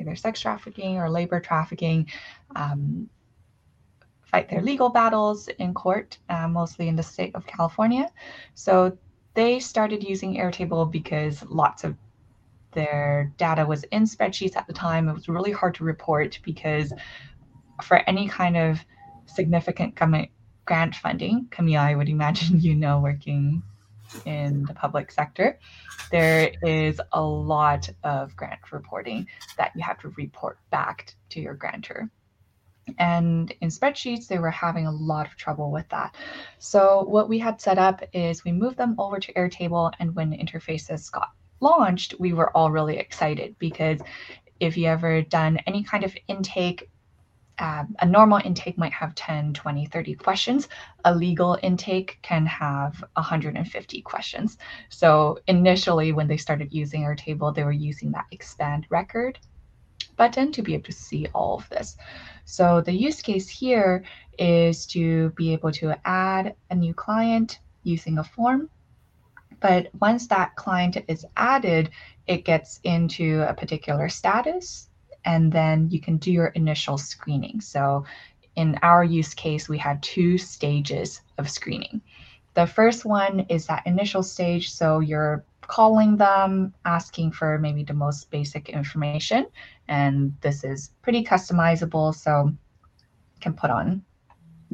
[0.00, 2.08] either sex trafficking or labor trafficking,
[2.56, 3.08] um,
[4.26, 8.10] fight their legal battles in court, uh, mostly in the state of California.
[8.54, 8.96] So
[9.34, 11.96] they started using Airtable because lots of
[12.72, 15.08] their data was in spreadsheets at the time.
[15.08, 16.92] It was really hard to report because
[17.82, 18.78] for any kind of
[19.26, 19.98] significant
[20.64, 23.62] grant funding, Camille, I would imagine you know working
[24.24, 25.58] in the public sector,
[26.10, 29.26] there is a lot of grant reporting
[29.58, 32.08] that you have to report back to your grantor.
[32.98, 36.14] And in spreadsheets, they were having a lot of trouble with that.
[36.58, 40.32] So, what we had set up is we moved them over to Airtable, and when
[40.32, 44.00] interfaces got launched, we were all really excited because
[44.60, 46.88] if you ever done any kind of intake,
[47.58, 50.68] um, a normal intake might have 10, 20, 30 questions.
[51.04, 54.58] A legal intake can have 150 questions.
[54.90, 59.38] So initially, when they started using Airtable, they were using that expand record
[60.16, 61.96] button to be able to see all of this.
[62.46, 64.04] So the use case here
[64.38, 68.70] is to be able to add a new client using a form
[69.60, 71.90] but once that client is added,
[72.26, 74.88] it gets into a particular status,
[75.24, 77.60] and then you can do your initial screening.
[77.60, 78.04] So
[78.54, 82.00] in our use case, we had two stages of screening.
[82.54, 84.70] The first one is that initial stage.
[84.70, 89.46] So you're calling them, asking for maybe the most basic information.
[89.88, 92.14] And this is pretty customizable.
[92.14, 94.04] So you can put on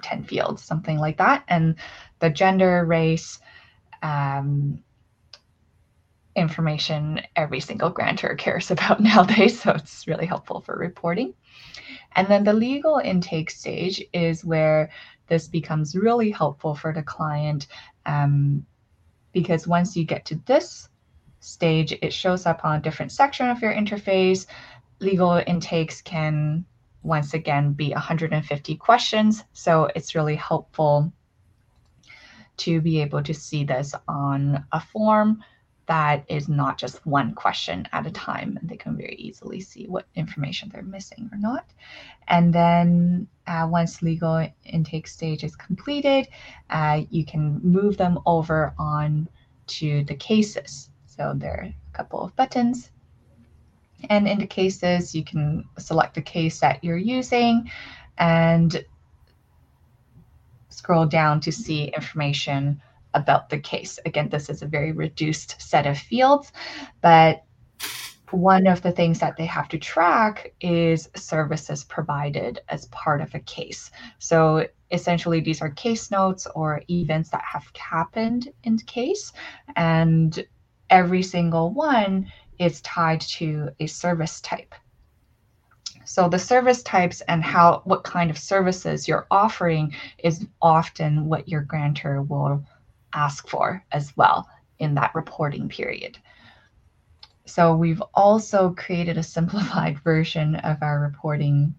[0.02, 1.44] 10 fields, something like that.
[1.48, 1.76] And
[2.18, 3.38] the gender, race,
[4.02, 4.82] um,
[6.34, 9.60] information every single grantor cares about nowadays.
[9.60, 11.34] So it's really helpful for reporting.
[12.14, 14.90] And then the legal intake stage is where
[15.28, 17.66] this becomes really helpful for the client
[18.04, 18.66] um,
[19.32, 20.88] because once you get to this
[21.40, 24.46] stage, it shows up on a different section of your interface.
[25.02, 26.64] Legal intakes can
[27.02, 29.44] once again be 150 questions.
[29.52, 31.12] So it's really helpful
[32.58, 35.42] to be able to see this on a form
[35.86, 39.86] that is not just one question at a time and they can very easily see
[39.86, 41.66] what information they're missing or not
[42.28, 46.28] and then uh, once legal intake stage is completed
[46.70, 49.28] uh, you can move them over on
[49.66, 52.90] to the cases so there are a couple of buttons
[54.10, 57.70] and in the cases you can select the case that you're using
[58.18, 58.84] and
[60.68, 62.80] scroll down to see information
[63.14, 63.98] about the case.
[64.06, 66.52] Again, this is a very reduced set of fields,
[67.00, 67.44] but
[68.30, 73.34] one of the things that they have to track is services provided as part of
[73.34, 73.90] a case.
[74.18, 79.32] So essentially, these are case notes or events that have happened in the case,
[79.76, 80.42] and
[80.88, 82.30] every single one
[82.62, 84.74] is tied to a service type.
[86.04, 91.48] So the service types and how what kind of services you're offering is often what
[91.48, 92.64] your grantor will
[93.12, 94.48] ask for as well
[94.78, 96.18] in that reporting period.
[97.46, 101.74] So we've also created a simplified version of our reporting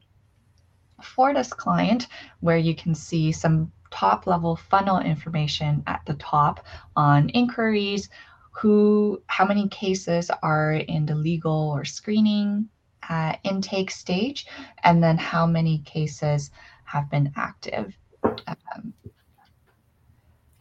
[1.01, 2.07] for this client
[2.39, 6.65] where you can see some top level funnel information at the top
[6.95, 8.09] on inquiries,
[8.53, 12.69] who, how many cases are in the legal or screening
[13.09, 14.45] uh, intake stage,
[14.83, 16.51] and then how many cases
[16.85, 17.93] have been active.
[18.23, 18.93] Um,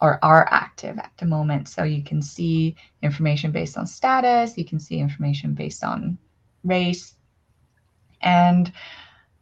[0.03, 1.69] or are active at the moment.
[1.69, 6.17] So you can see information based on status, you can see information based on
[6.65, 7.15] race.
[8.21, 8.73] And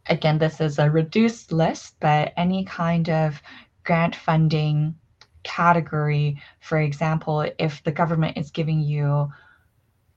[0.06, 3.42] again, this is a reduced list, but any kind of
[3.82, 4.94] grant funding
[5.42, 9.30] category, for example, if the government is giving you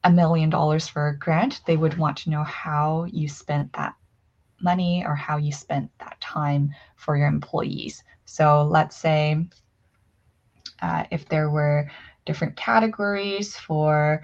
[0.03, 3.95] a million dollars for a grant, they would want to know how you spent that
[4.61, 8.03] money or how you spent that time for your employees.
[8.25, 9.45] So let's say
[10.81, 11.89] uh, if there were
[12.25, 14.23] different categories for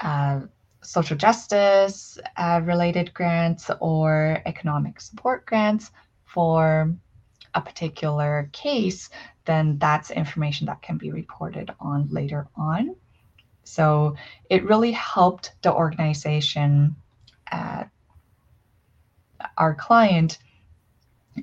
[0.00, 0.40] uh,
[0.82, 5.90] social justice uh, related grants or economic support grants
[6.24, 6.94] for
[7.56, 9.10] a particular case,
[9.46, 12.94] then that's information that can be reported on later on.
[13.64, 14.14] So
[14.48, 16.94] it really helped the organization,
[17.50, 17.84] uh,
[19.56, 20.38] our client,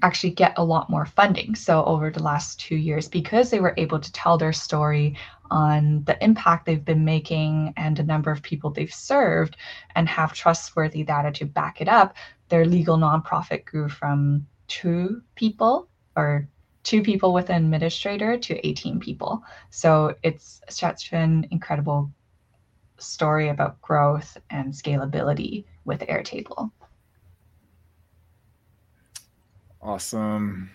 [0.02, 1.54] actually get a lot more funding.
[1.56, 5.18] So over the last two years, because they were able to tell their story
[5.52, 9.58] on the impact they've been making and the number of people they've served
[9.96, 12.16] and have trustworthy data to back it up,
[12.50, 16.48] their legal nonprofit grew from two people or
[16.84, 19.44] two people with an administrator to 18 people.
[19.70, 22.12] So it's such an incredible
[22.98, 26.72] story about growth and scalability with Airtable.
[29.82, 30.70] Awesome.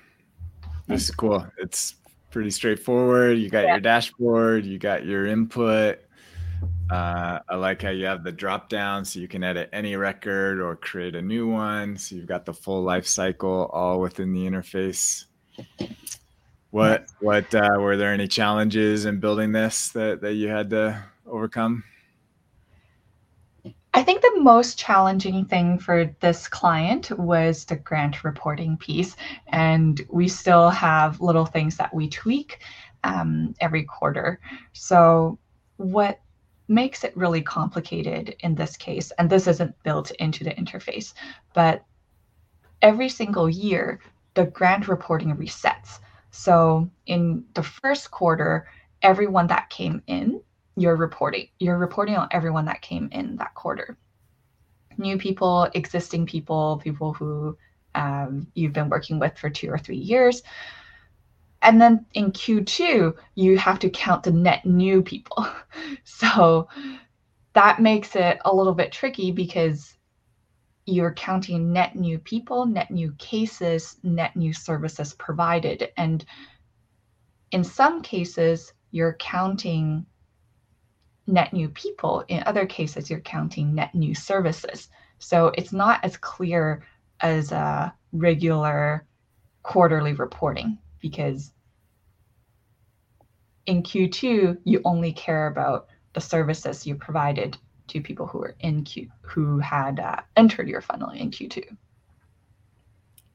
[0.87, 1.46] This is cool.
[1.59, 1.94] It's
[2.31, 3.38] pretty straightforward.
[3.38, 3.72] You got yeah.
[3.72, 6.01] your dashboard, you got your input.
[6.90, 10.61] Uh, I like how you have the drop down so you can edit any record
[10.61, 11.96] or create a new one.
[11.98, 15.27] So you've got the full life cycle all within the interface.
[16.71, 21.03] What what uh, were there any challenges in building this that, that you had to
[21.27, 21.85] overcome?
[23.94, 29.16] I think the most challenging thing for this client was the grant reporting piece.
[29.49, 32.61] And we still have little things that we tweak
[33.03, 34.40] um, every quarter.
[34.73, 35.38] So,
[35.79, 36.21] what
[36.68, 41.14] makes it really complicated in this case, and this isn't built into the interface,
[41.55, 41.83] but
[42.83, 44.01] every single year,
[44.38, 45.98] the grant reporting resets.
[46.31, 48.68] So, in the first quarter,
[49.03, 50.40] everyone that came in
[50.79, 51.48] you're reporting.
[51.59, 53.98] You're reporting on everyone that came in that quarter.
[54.96, 57.59] New people, existing people, people who
[57.96, 60.42] um, you've been working with for two or three years.
[61.62, 65.46] And then in Q2, you have to count the net new people.
[66.05, 66.68] So
[67.53, 69.94] that makes it a little bit tricky because
[70.88, 75.90] you're counting net new people, net new cases, net new services provided.
[75.98, 76.24] And
[77.51, 80.07] in some cases, you're counting
[81.27, 82.24] net new people.
[82.29, 84.88] In other cases, you're counting net new services.
[85.18, 86.83] So it's not as clear
[87.20, 89.07] as a regular
[89.62, 91.53] quarterly reporting because
[93.66, 98.85] in Q2, you only care about the services you provided to people who were in
[98.85, 101.64] Q who had uh, entered your funnel in Q2.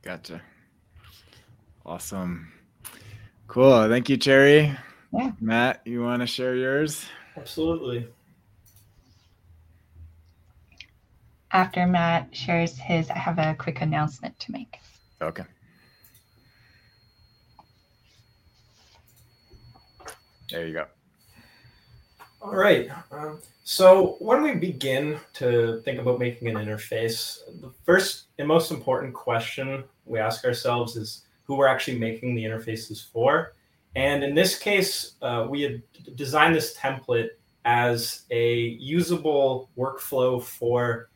[0.02, 0.42] Gotcha.
[1.86, 2.52] Awesome.
[3.48, 3.90] Cool.
[3.90, 4.76] Thank you, Cherry.
[5.14, 5.32] Yeah.
[5.40, 7.06] Matt, you want to share yours?
[7.38, 8.08] Absolutely.
[11.52, 14.78] After Matt shares his, I have a quick announcement to make.
[15.22, 15.44] Okay.
[20.50, 20.86] There you go.
[22.44, 22.90] All right.
[23.10, 28.70] Um, so when we begin to think about making an interface, the first and most
[28.70, 33.54] important question we ask ourselves is who we're actually making the interfaces for.
[33.96, 35.82] And in this case, uh, we had
[36.16, 37.30] designed this template
[37.64, 41.10] as a usable workflow for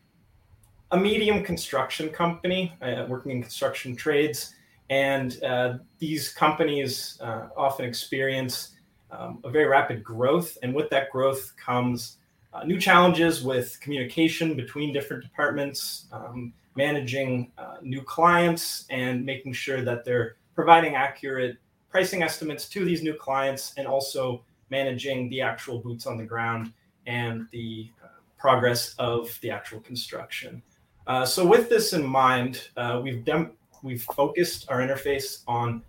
[0.91, 4.53] a medium construction company uh, working in construction trades.
[4.89, 8.76] And uh, these companies uh, often experience
[9.11, 10.57] um, a very rapid growth.
[10.63, 12.17] And with that growth comes
[12.53, 19.53] uh, new challenges with communication between different departments, um, managing uh, new clients, and making
[19.53, 21.57] sure that they're providing accurate
[21.89, 26.73] pricing estimates to these new clients and also managing the actual boots on the ground
[27.05, 30.61] and the uh, progress of the actual construction.
[31.07, 35.81] Uh, so with this in mind, uh, we've dem- we've focused our interface on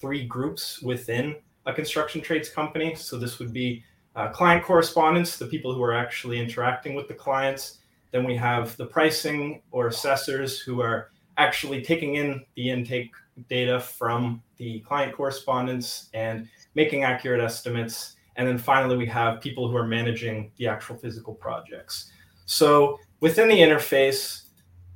[0.00, 2.94] three groups within a construction trades company.
[2.94, 3.84] So this would be
[4.16, 7.78] uh, client correspondence, the people who are actually interacting with the clients.
[8.12, 13.10] Then we have the pricing or assessors who are actually taking in the intake
[13.48, 18.14] data from the client correspondence and making accurate estimates.
[18.36, 22.10] And then finally, we have people who are managing the actual physical projects.
[22.46, 24.42] So within the interface,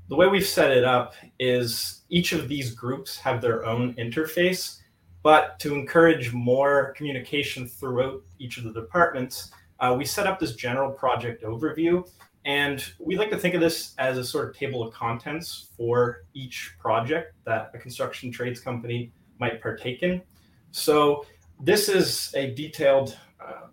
[0.08, 4.78] the way we've set it up is each of these groups have their own interface,
[5.22, 9.50] but to encourage more communication throughout each of the departments,
[9.80, 12.08] uh, we set up this general project overview
[12.44, 16.24] and we like to think of this as a sort of table of contents for
[16.34, 20.22] each project that a construction trades company might partake in.
[20.70, 21.26] So
[21.60, 23.66] this is a detailed uh,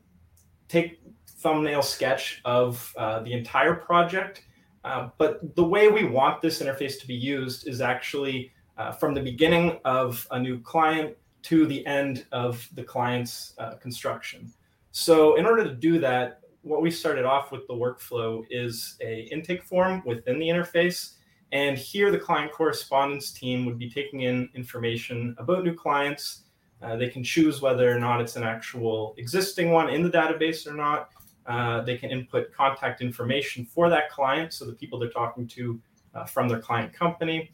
[0.67, 4.43] take thumbnail sketch of uh, the entire project.
[4.83, 9.13] Uh, but the way we want this interface to be used is actually uh, from
[9.13, 11.15] the beginning of a new client
[11.45, 14.51] to the end of the client's uh, construction.
[14.91, 19.27] So in order to do that, what we started off with the workflow is a
[19.31, 21.17] intake form within the interface.
[21.51, 26.45] And here the client correspondence team would be taking in information about new clients.
[26.81, 30.65] Uh, they can choose whether or not it's an actual existing one in the database
[30.65, 31.09] or not.
[31.45, 35.79] Uh, they can input contact information for that client, so the people they're talking to
[36.15, 37.51] uh, from their client company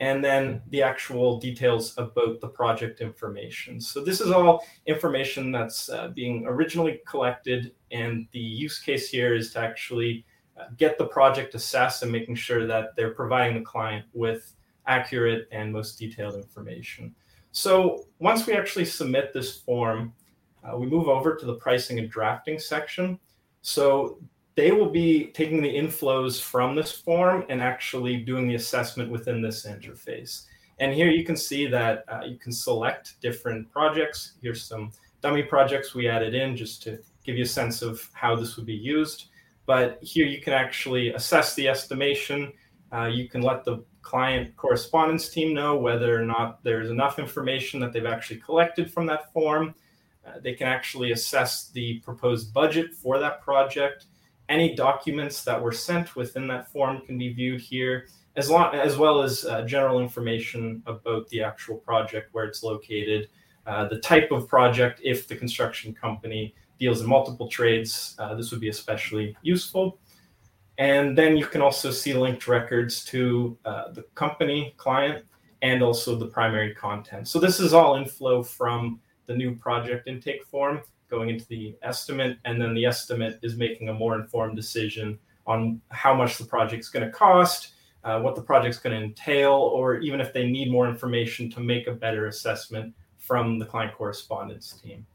[0.00, 3.80] and then the actual details about the project information.
[3.80, 9.34] So this is all information that's uh, being originally collected, and the use case here
[9.34, 10.24] is to actually
[10.58, 14.54] uh, get the project assessed and making sure that they're providing the client with
[14.86, 17.14] accurate and most detailed information.
[17.52, 20.12] So once we actually submit this form,
[20.64, 23.18] uh, we move over to the pricing and drafting section.
[23.62, 24.20] So
[24.58, 29.40] they will be taking the inflows from this form and actually doing the assessment within
[29.40, 30.46] this interface.
[30.80, 34.32] And here you can see that uh, you can select different projects.
[34.42, 34.90] Here's some
[35.22, 38.66] dummy projects we added in just to give you a sense of how this would
[38.66, 39.26] be used.
[39.64, 42.52] But here you can actually assess the estimation.
[42.92, 47.78] Uh, you can let the client correspondence team know whether or not there's enough information
[47.78, 49.72] that they've actually collected from that form.
[50.26, 54.06] Uh, they can actually assess the proposed budget for that project
[54.48, 58.96] any documents that were sent within that form can be viewed here, as, long, as
[58.96, 63.28] well as uh, general information about the actual project, where it's located,
[63.66, 68.50] uh, the type of project, if the construction company deals in multiple trades, uh, this
[68.50, 69.98] would be especially useful.
[70.78, 75.24] And then you can also see linked records to uh, the company client
[75.60, 77.26] and also the primary content.
[77.26, 80.80] So this is all inflow from the new project intake form
[81.10, 85.80] going into the estimate, and then the estimate is making a more informed decision on
[85.90, 87.72] how much the project's going to cost,
[88.04, 91.60] uh, what the project's going to entail, or even if they need more information to
[91.60, 95.06] make a better assessment from the client correspondence team.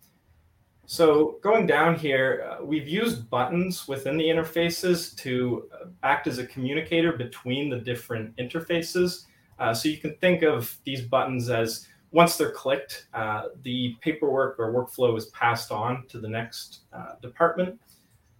[0.86, 6.40] So going down here, uh, we've used buttons within the interfaces to uh, act as
[6.40, 9.26] a communicator between the different interfaces.
[9.60, 14.60] Uh, so you can think of these buttons as once they're clicked, uh, the paperwork
[14.60, 17.80] or workflow is passed on to the next uh, department.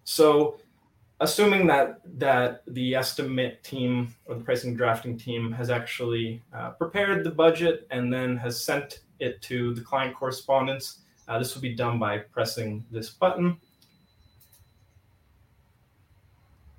[0.04, 0.56] So,
[1.20, 7.24] assuming that that the estimate team or the pricing drafting team has actually uh, prepared
[7.24, 11.74] the budget and then has sent it to the client correspondence, uh, this will be
[11.74, 13.56] done by pressing this button.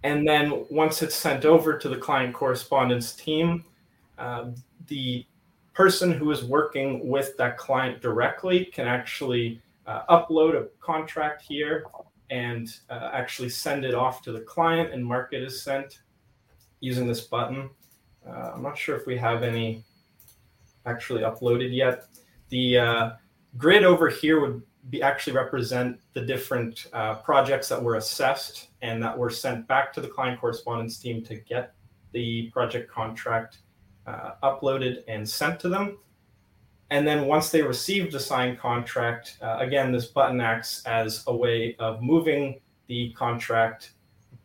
[0.03, 3.65] And then once it's sent over to the client correspondence team,
[4.17, 4.51] uh,
[4.87, 5.25] the
[5.75, 11.85] person who is working with that client directly can actually uh, upload a contract here
[12.31, 15.99] and uh, actually send it off to the client and mark it as sent
[16.79, 17.69] using this button.
[18.27, 19.83] Uh, I'm not sure if we have any
[20.85, 22.05] actually uploaded yet.
[22.49, 23.11] The uh,
[23.57, 29.03] grid over here would be actually represent the different uh, projects that were assessed and
[29.03, 31.73] that were sent back to the client correspondence team to get
[32.13, 33.59] the project contract
[34.07, 35.97] uh, uploaded and sent to them.
[36.91, 41.35] And then once they received the signed contract, uh, again, this button acts as a
[41.35, 43.93] way of moving the contract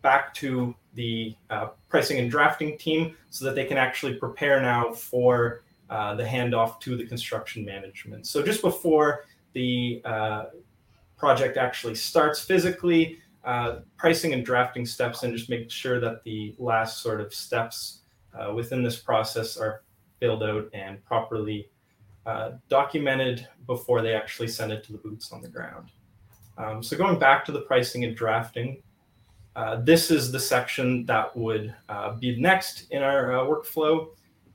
[0.03, 4.93] back to the uh, pricing and drafting team so that they can actually prepare now
[4.93, 8.27] for uh, the handoff to the construction management.
[8.27, 10.45] So just before the uh,
[11.17, 16.55] project actually starts physically, uh, pricing and drafting steps and just make sure that the
[16.59, 18.00] last sort of steps
[18.35, 19.83] uh, within this process are
[20.19, 21.69] filled out and properly
[22.27, 25.89] uh, documented before they actually send it to the boots on the ground.
[26.59, 28.83] Um, so going back to the pricing and drafting,
[29.57, 34.09] uh, this is the section that would uh, be next in our uh, workflow.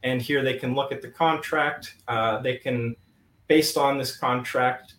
[0.04, 1.96] And here they can look at the contract.
[2.08, 2.96] Uh, they can,
[3.48, 4.94] based on this contract,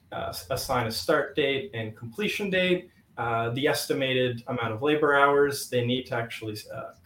[0.50, 6.06] assign a start date and completion date, the estimated amount of labor hours they need
[6.06, 6.56] to actually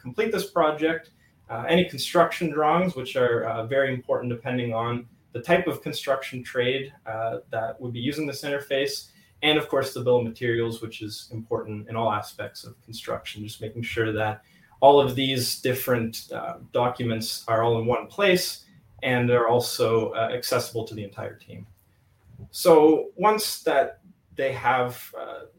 [0.01, 1.11] complete this project,
[1.51, 6.45] uh, any construction drawings, which are uh, very important depending on the type of construction
[6.45, 9.11] trade uh, that would be using this interface,
[9.43, 13.43] and of course the bill of materials, which is important in all aspects of construction,
[13.43, 14.43] just making sure that
[14.81, 18.65] all of these different uh, documents are all in one place
[19.03, 21.67] and they're also uh, accessible to the entire team.
[22.51, 24.01] So once that
[24.37, 25.13] they have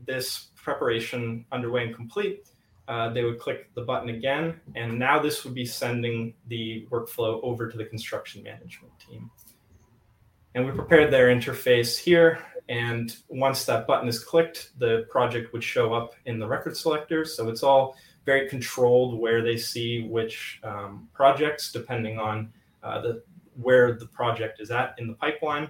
[0.06, 2.51] this preparation underway and complete,
[2.88, 7.40] uh, they would click the button again, and now this would be sending the workflow
[7.44, 9.30] over to the construction management team.
[10.56, 15.64] And we prepared their interface here, and once that button is clicked, the project would
[15.64, 17.24] show up in the record selector.
[17.26, 22.52] So it's all very controlled where they see which um, projects, depending on
[22.84, 23.24] uh, the
[23.62, 25.70] where the project is at in the pipeline.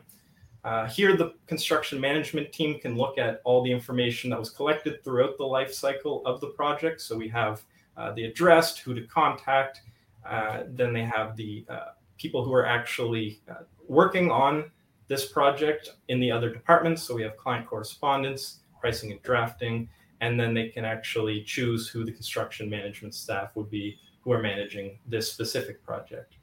[0.64, 5.04] Uh, here, the construction management team can look at all the information that was collected
[5.04, 7.02] throughout the life cycle of the project.
[7.02, 7.64] So we have
[7.98, 9.82] uh, the address, who to contact.
[10.28, 11.80] Uh, then they have the uh,
[12.18, 14.70] people who are actually uh, working on
[15.08, 17.02] this project in the other departments.
[17.02, 19.90] So we have client correspondence, pricing and drafting,
[20.22, 24.42] and then they can actually choose who the construction management staff would be who are
[24.42, 26.36] managing this specific project.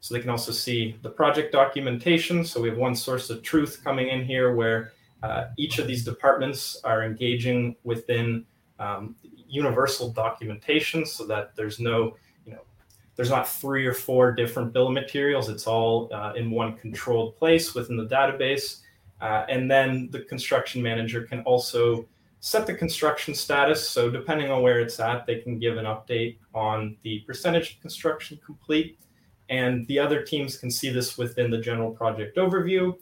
[0.00, 2.44] So they can also see the project documentation.
[2.44, 4.92] So we have one source of truth coming in here where
[5.22, 8.44] uh, each of these departments are engaging within
[8.78, 9.16] um,
[9.48, 12.60] universal documentation so that there's no, you know,
[13.16, 15.48] there's not three or four different bill of materials.
[15.48, 18.80] It's all uh, in one controlled place within the database.
[19.20, 22.06] Uh, and then the construction manager can also
[22.38, 23.88] set the construction status.
[23.90, 27.80] So depending on where it's at, they can give an update on the percentage of
[27.80, 28.96] construction complete
[29.48, 32.96] and the other teams can see this within the general project overview.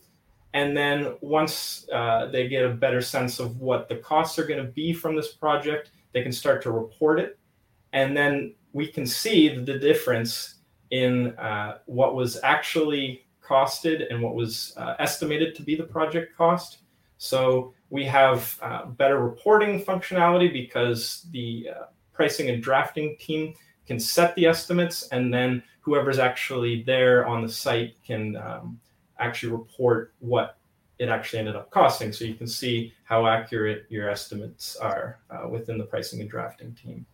[0.55, 4.65] And then once uh, they get a better sense of what the costs are going
[4.65, 7.39] to be from this project, they can start to report it.
[7.93, 10.57] And then we can see the difference
[10.91, 16.37] in uh, what was actually costed and what was uh, estimated to be the project
[16.37, 16.79] cost.
[17.19, 23.55] So we have uh, better reporting functionality because the uh, pricing and drafting team
[23.87, 28.79] can set the estimates and then whoever's actually there on the site can um,
[29.21, 30.59] actually report what
[30.99, 32.13] it actually ended up costing.
[32.13, 36.73] So you can see how accurate your estimates are uh, within the pricing and drafting
[36.75, 37.07] team.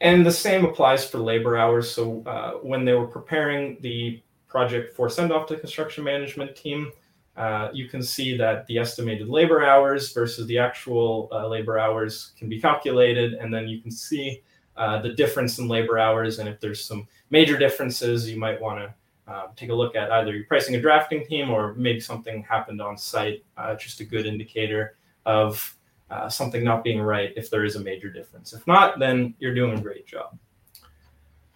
[0.00, 1.90] And the same applies for labor hours.
[1.90, 6.92] So uh, when they were preparing the project for send off to construction management team,
[7.36, 12.32] uh, you can see that the estimated labor hours versus the actual uh, labor hours
[12.38, 13.34] can be calculated.
[13.34, 14.42] And then you can see
[14.78, 16.38] uh, the difference in labor hours.
[16.38, 18.94] And if there's some major differences, you might want to
[19.30, 22.80] uh, take a look at either your pricing and drafting team or maybe something happened
[22.80, 23.44] on site.
[23.56, 25.76] Uh, just a good indicator of
[26.10, 28.52] uh, something not being right if there is a major difference.
[28.52, 30.38] If not, then you're doing a great job.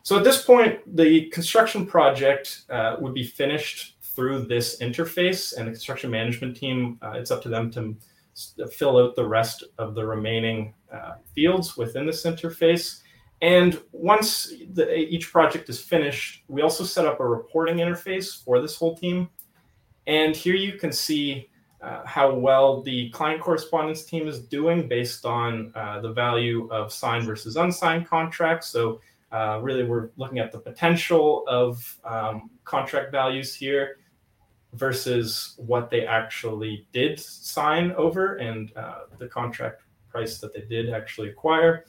[0.02, 5.68] So at this point, the construction project uh, would be finished through this interface, and
[5.68, 7.96] the construction management team, uh, it's up to them to
[8.66, 10.74] fill out the rest of the remaining
[11.34, 13.02] fields within this interface.
[13.42, 18.62] And once the, each project is finished, we also set up a reporting interface for
[18.62, 19.28] this whole team.
[20.06, 21.50] And here you can see
[21.82, 26.92] uh, how well the client correspondence team is doing based on uh, the value of
[26.92, 28.68] signed versus unsigned contracts.
[28.68, 29.00] So
[29.32, 33.96] uh, really, we're looking at the potential of um, contract values here
[34.74, 40.90] versus what they actually did sign over and uh, the contract price that they did
[40.90, 41.84] actually acquire.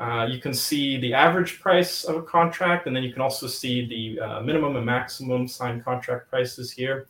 [0.00, 3.46] Uh, you can see the average price of a contract, and then you can also
[3.46, 7.06] see the uh, minimum and maximum signed contract prices here.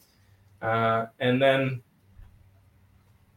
[0.61, 1.81] Uh, and then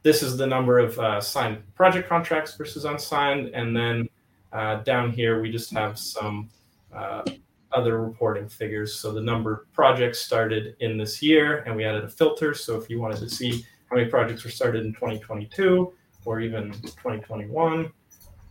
[0.01, 3.49] this is the number of uh, signed project contracts versus unsigned.
[3.49, 4.09] And then
[4.51, 6.49] uh, down here, we just have some
[7.71, 8.95] other reporting figures.
[8.95, 12.53] So the number of projects started in this year, and we added a filter.
[12.53, 15.93] So if you wanted to see how many projects were started in 2022
[16.25, 17.91] or even 2021,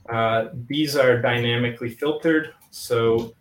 [0.08, 3.34] uh, these are dynamically filtered, so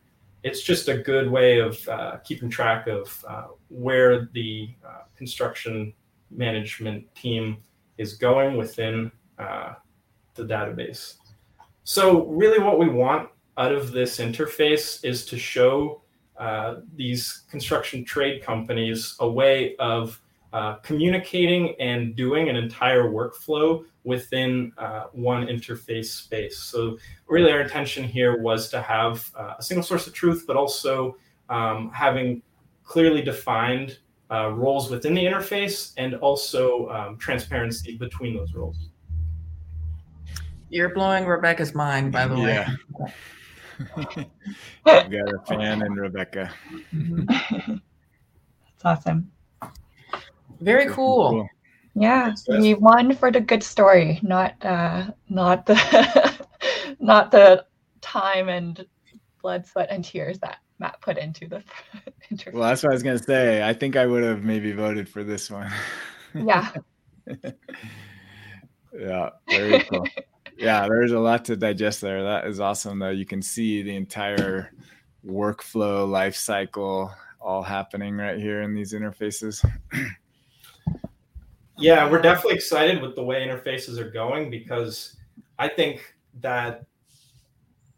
[0.43, 5.93] it's just a good way of uh, keeping track of uh, where the uh, construction
[6.29, 7.57] management team
[7.97, 9.73] is going within uh,
[10.35, 11.15] the database.
[11.83, 16.01] So, really, what we want out of this interface is to show
[16.95, 20.19] these construction trade companies a way of
[20.81, 26.57] communicating and doing an entire workflow within uh, one interface space.
[26.57, 26.97] So,
[27.27, 31.17] really, our intention here was to have uh, a single source of truth, but also
[31.49, 32.41] um, having
[32.83, 33.99] clearly defined
[34.31, 38.89] uh, roles within the interface and also um, transparency between those roles.
[40.69, 42.53] You're blowing Rebecca's mind, by the way.
[42.53, 42.69] Yeah.
[44.85, 46.51] I've got a fan in Rebecca.
[46.93, 49.31] That's awesome.
[50.61, 51.47] Very cool.
[51.93, 56.45] Yeah, we won for the good story, not uh, not the
[56.99, 57.65] not the
[57.99, 58.85] time and
[59.41, 61.63] blood, sweat, and tears that Matt put into the
[62.31, 62.59] interview.
[62.59, 63.67] Well, that's what I was gonna say.
[63.67, 65.69] I think I would have maybe voted for this one.
[66.33, 66.71] Yeah.
[68.97, 70.07] yeah, very cool.
[70.57, 72.23] yeah, there's a lot to digest there.
[72.23, 73.09] That is awesome, though.
[73.09, 74.71] You can see the entire
[75.25, 77.11] workflow life cycle
[77.41, 79.65] all happening right here in these interfaces.
[81.81, 85.17] Yeah, we're definitely excited with the way interfaces are going because
[85.57, 86.85] I think that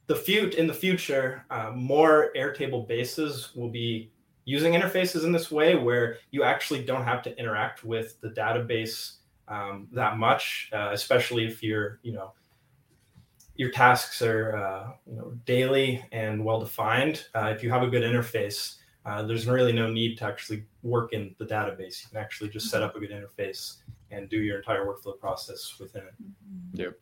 [0.08, 4.12] the fut in the future, uh, more Airtable bases will be
[4.46, 9.18] using interfaces in this way where you actually don't have to interact with the database
[9.50, 12.32] um, that much, uh, especially if you're, you know,
[13.56, 17.26] your tasks are, uh, you know, daily and well defined.
[17.36, 21.14] Uh, if you have a good interface, uh, there's really no need to actually work
[21.14, 22.04] in the database.
[22.04, 23.78] You can actually just set up a good interface
[24.12, 26.14] and do your entire workflow process within it.
[26.74, 27.00] Yep.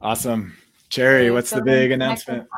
[0.00, 0.56] Awesome.
[0.88, 2.48] Cherry, what's the big announcement?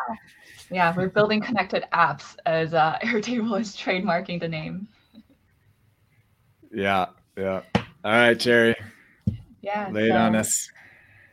[0.70, 4.88] Yeah, we're building connected apps as uh, Airtable is trademarking the name.
[6.72, 7.06] Yeah,
[7.36, 7.60] yeah.
[7.76, 8.74] All right, Cherry.
[9.60, 9.90] Yeah.
[9.90, 10.70] Lay it so on us.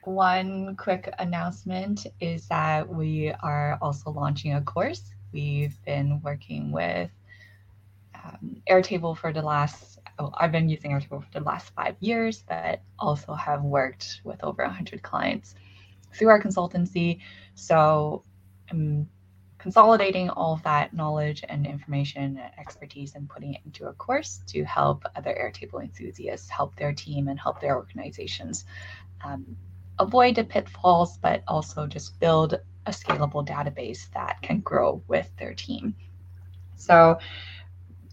[0.03, 5.03] One quick announcement is that we are also launching a course.
[5.31, 7.11] We've been working with
[8.24, 12.43] um, Airtable for the last, oh, I've been using Airtable for the last five years,
[12.47, 15.55] but also have worked with over 100 clients
[16.13, 17.20] through our consultancy.
[17.55, 18.24] So
[18.72, 19.09] I'm
[19.57, 24.41] consolidating all of that knowledge and information and expertise and putting it into a course
[24.47, 28.65] to help other Airtable enthusiasts help their team and help their organizations
[29.24, 29.57] um,
[29.99, 35.53] avoid the pitfalls, but also just build a scalable database that can grow with their
[35.53, 35.93] team.
[36.76, 37.20] So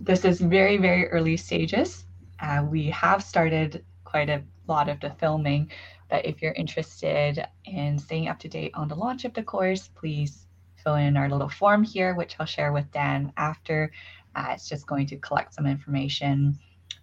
[0.00, 2.04] this is very, very early stages.
[2.40, 5.70] Uh, we have started quite a lot of the filming,
[6.10, 9.88] but if you're interested in staying up to date on the launch of the course,
[9.94, 10.46] please
[10.82, 13.90] fill in our little form here, which I'll share with Dan after.
[14.34, 16.58] Uh, it's just going to collect some information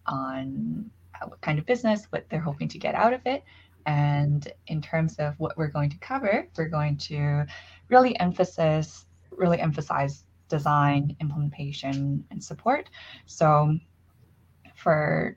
[0.06, 3.44] on uh, what kind of business, what they're hoping to get out of it.
[3.86, 7.46] And in terms of what we're going to cover, we're going to
[7.90, 10.26] really emphasize, really emphasize
[10.58, 12.88] design, implementation, and support.
[13.26, 13.80] So
[14.76, 15.36] for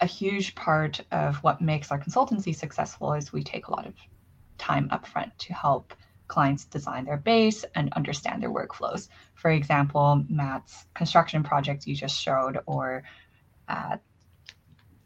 [0.00, 3.94] a huge part of what makes our consultancy successful is we take a lot of
[4.58, 5.94] time upfront to help
[6.28, 9.08] clients design their base and understand their workflows.
[9.34, 13.02] For example, Matt's construction project you just showed, or
[13.66, 13.96] uh,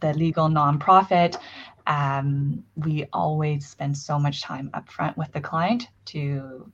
[0.01, 1.39] the legal nonprofit,
[1.87, 6.71] um, we always spend so much time upfront with the client to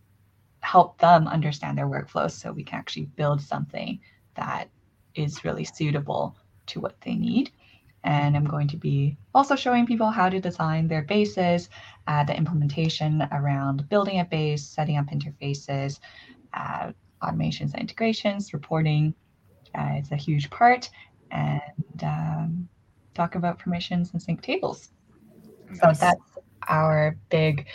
[0.60, 3.98] help them understand their workflows so we can actually build something
[4.34, 4.68] that
[5.14, 6.36] is really suitable
[6.66, 7.50] to what they need.
[8.04, 11.68] And I'm going to be also showing people how to design their bases,
[12.06, 16.00] uh, the implementation around building a base, setting up interfaces,
[16.54, 16.92] uh,
[17.22, 19.14] automations and integrations, reporting.
[19.74, 20.88] Uh, it's a huge part.
[21.30, 22.68] And um,
[23.14, 24.92] talk about permissions and sync tables.
[25.68, 25.80] Nice.
[25.80, 26.38] So that's
[26.68, 27.66] our big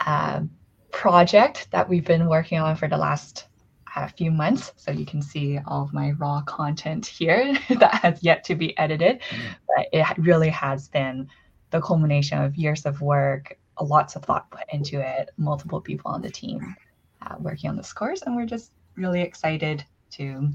[0.00, 0.40] uh,
[0.90, 3.48] project that we've been working on for the last
[3.96, 4.72] a few months.
[4.76, 8.76] So you can see all of my raw content here that has yet to be
[8.78, 9.20] edited.
[9.20, 9.54] Mm.
[9.66, 11.28] But it really has been
[11.70, 16.22] the culmination of years of work, lots of thought put into it, multiple people on
[16.22, 16.74] the team
[17.22, 18.22] uh, working on this course.
[18.22, 20.48] And we're just really excited to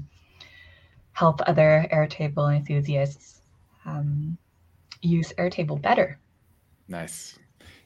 [1.12, 3.40] help other Airtable enthusiasts
[3.84, 4.36] um,
[5.00, 6.18] use Airtable better.
[6.88, 7.38] Nice.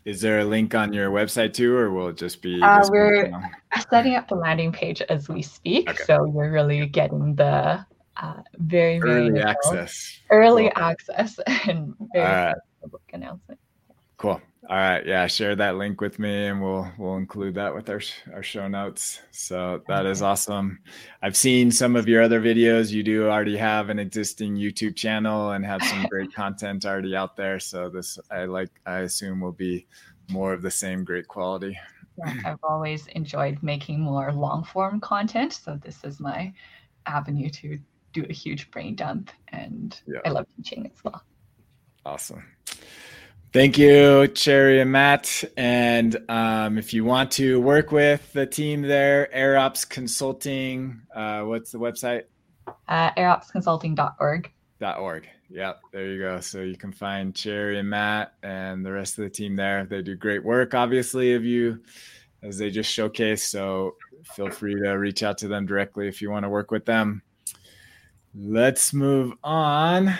[0.08, 2.62] Is there a link on your website too, or will it just be?
[2.62, 3.30] Uh, we're
[3.90, 6.02] setting up the landing page as we speak, okay.
[6.04, 7.84] so you're really getting the
[8.16, 10.82] uh, very early very access, early cool.
[10.82, 11.38] access,
[11.68, 12.56] and very right.
[12.80, 13.60] public announcement.
[14.18, 14.40] Cool.
[14.68, 15.06] All right.
[15.06, 15.26] Yeah.
[15.28, 18.02] Share that link with me and we'll, we'll include that with our,
[18.34, 19.22] our show notes.
[19.30, 20.80] So that is awesome.
[21.22, 22.90] I've seen some of your other videos.
[22.90, 27.34] You do already have an existing YouTube channel and have some great content already out
[27.36, 27.58] there.
[27.58, 29.86] So this, I like, I assume will be
[30.28, 31.78] more of the same great quality.
[32.18, 35.54] Yeah, I've always enjoyed making more long form content.
[35.54, 36.52] So this is my
[37.06, 37.78] avenue to
[38.12, 40.18] do a huge brain dump and yeah.
[40.26, 41.22] I love teaching as well.
[42.04, 42.44] Awesome.
[43.50, 45.42] Thank you, Cherry and Matt.
[45.56, 51.72] And um, if you want to work with the team there, AirOps Consulting, uh, what's
[51.72, 52.24] the website?
[52.88, 54.52] Uh, airopsconsulting.org.
[54.98, 55.28] .org.
[55.48, 56.40] Yep, there you go.
[56.40, 59.86] So you can find Cherry and Matt and the rest of the team there.
[59.86, 61.80] They do great work, obviously, of you
[62.42, 63.44] as they just showcase.
[63.44, 66.84] So feel free to reach out to them directly if you want to work with
[66.84, 67.22] them.
[68.34, 70.18] Let's move on.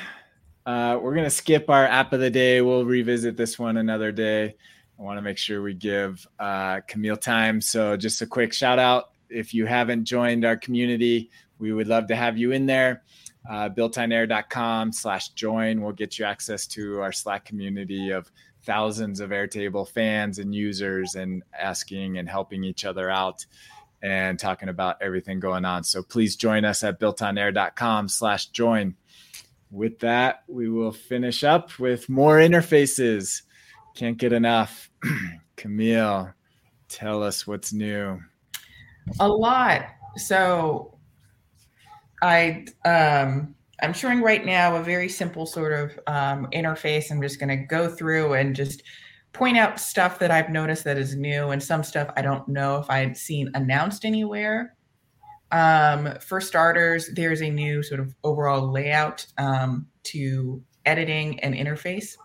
[0.69, 2.61] Uh, we're going to skip our app of the day.
[2.61, 4.55] We'll revisit this one another day.
[4.99, 7.63] I want to make sure we give uh, Camille time.
[7.63, 9.13] So, just a quick shout out.
[9.31, 13.03] If you haven't joined our community, we would love to have you in there.
[13.49, 18.31] Uh, builtonair.com slash join will get you access to our Slack community of
[18.65, 23.47] thousands of Airtable fans and users and asking and helping each other out
[24.03, 25.83] and talking about everything going on.
[25.83, 28.97] So please join us at builtonair.com slash join
[29.71, 33.43] with that, we will finish up with more interfaces.
[33.95, 34.91] Can't get enough.
[35.57, 36.33] Camille,
[36.89, 38.21] tell us what's new.
[39.21, 39.87] A lot.
[40.17, 40.99] So
[42.23, 47.11] I um, I'm showing right now a very simple sort of um, interface.
[47.11, 48.83] I'm just going to go through and just
[49.33, 52.79] point out stuff that I've noticed that is new and some stuff I don't know
[52.79, 54.75] if I had seen announced anywhere.
[55.51, 62.17] Um, for starters, there's a new sort of overall layout um, to editing an interface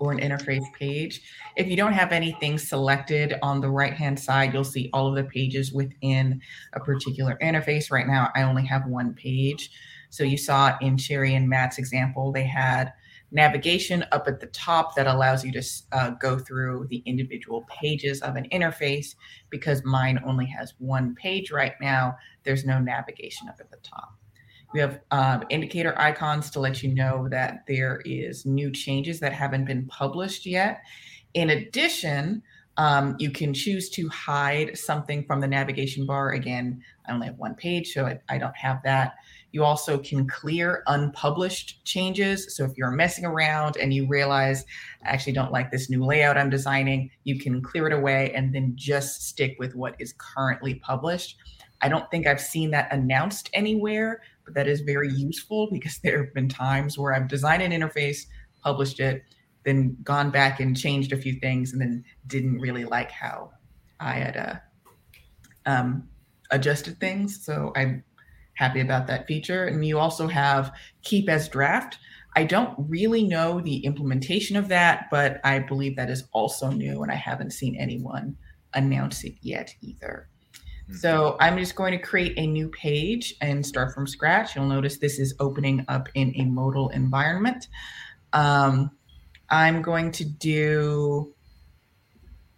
[0.00, 1.20] or an interface page.
[1.56, 5.16] If you don't have anything selected on the right hand side, you'll see all of
[5.16, 6.40] the pages within
[6.72, 7.90] a particular interface.
[7.90, 9.70] Right now, I only have one page.
[10.10, 12.92] So you saw in Cherry and Matt's example, they had
[13.30, 15.62] navigation up at the top that allows you to
[15.92, 19.14] uh, go through the individual pages of an interface.
[19.50, 24.14] Because mine only has one page right now, there's no navigation up at the top.
[24.74, 29.32] We have um, indicator icons to let you know that there is new changes that
[29.32, 30.82] haven't been published yet.
[31.34, 32.42] In addition,
[32.76, 36.30] um, you can choose to hide something from the navigation bar.
[36.30, 39.14] Again, I only have one page, so I, I don't have that.
[39.52, 42.54] You also can clear unpublished changes.
[42.54, 44.64] So if you're messing around and you realize,
[45.04, 48.54] I actually don't like this new layout I'm designing, you can clear it away and
[48.54, 51.38] then just stick with what is currently published.
[51.80, 56.24] I don't think I've seen that announced anywhere, but that is very useful because there
[56.24, 58.26] have been times where I've designed an interface,
[58.62, 59.22] published it,
[59.64, 63.50] then gone back and changed a few things, and then didn't really like how
[64.00, 64.54] I had uh,
[65.66, 66.08] um,
[66.50, 67.44] adjusted things.
[67.44, 68.04] So I'm
[68.58, 69.66] happy about that feature.
[69.66, 71.98] And you also have keep as draft.
[72.36, 77.02] I don't really know the implementation of that, but I believe that is also new,
[77.02, 78.36] and I haven't seen anyone
[78.74, 80.28] announce it yet either.
[80.90, 84.56] So I'm just going to create a new page and start from scratch.
[84.56, 87.68] You'll notice this is opening up in a modal environment.
[88.32, 88.90] Um,
[89.50, 91.34] I'm going to do,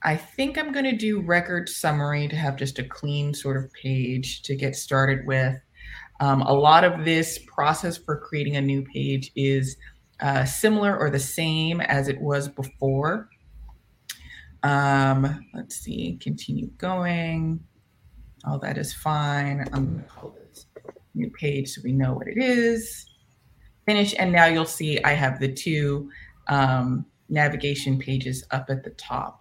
[0.03, 3.73] I think I'm going to do record summary to have just a clean sort of
[3.73, 5.57] page to get started with.
[6.21, 9.77] Um, a lot of this process for creating a new page is
[10.21, 13.29] uh, similar or the same as it was before.
[14.63, 17.61] Um, let's see, continue going.
[18.45, 19.67] All that is fine.
[19.73, 20.67] I'm going to call this
[21.15, 23.07] new page so we know what it is.
[23.87, 24.15] Finish.
[24.19, 26.11] And now you'll see I have the two
[26.49, 29.41] um, navigation pages up at the top.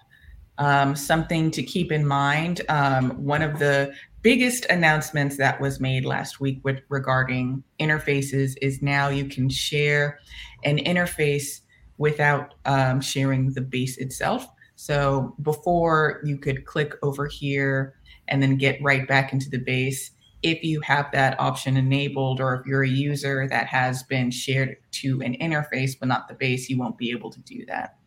[0.60, 6.04] Um, something to keep in mind um, one of the biggest announcements that was made
[6.04, 10.20] last week with regarding interfaces is now you can share
[10.66, 11.62] an interface
[11.98, 14.48] without um, sharing the base itself.
[14.76, 17.96] So before you could click over here
[18.30, 20.12] and then get right back into the base.
[20.42, 24.78] If you have that option enabled, or if you're a user that has been shared
[24.92, 27.98] to an interface but not the base, you won't be able to do that.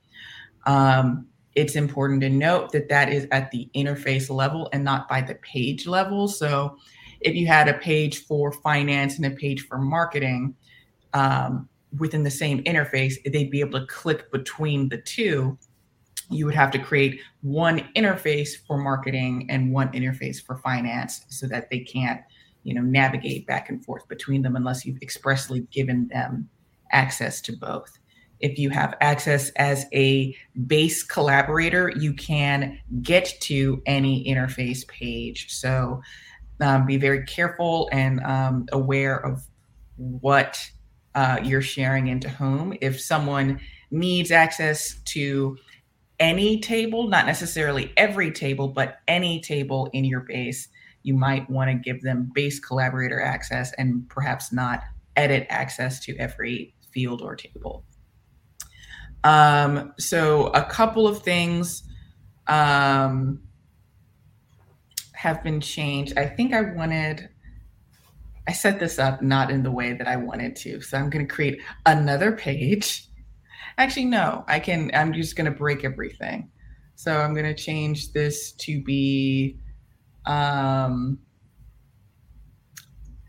[0.65, 5.21] Um, it's important to note that that is at the interface level and not by
[5.21, 6.29] the page level.
[6.29, 6.77] So
[7.21, 10.55] if you had a page for finance and a page for marketing
[11.13, 15.59] um, within the same interface, they'd be able to click between the two
[16.33, 21.47] you would have to create one interface for marketing and one interface for finance so
[21.47, 22.21] that they can't
[22.65, 26.49] you know navigate back and forth between them unless you've expressly given them
[26.93, 27.99] access to both
[28.43, 30.35] if you have access as a
[30.67, 36.01] base collaborator you can get to any interface page so
[36.61, 39.43] um, be very careful and um, aware of
[39.97, 40.65] what
[41.15, 45.57] uh, you're sharing into whom if someone needs access to
[46.23, 50.69] any table, not necessarily every table, but any table in your base,
[51.03, 54.83] you might want to give them base collaborator access and perhaps not
[55.17, 57.85] edit access to every field or table.
[59.25, 61.85] Um, so a couple of things
[62.47, 63.41] um,
[65.13, 66.19] have been changed.
[66.19, 67.29] I think I wanted,
[68.49, 70.81] I set this up not in the way that I wanted to.
[70.81, 73.09] So I'm going to create another page
[73.79, 76.51] Actually, no, I can, I'm just going to break everything.
[76.95, 79.59] So I'm going to change this to be,
[80.27, 81.19] um,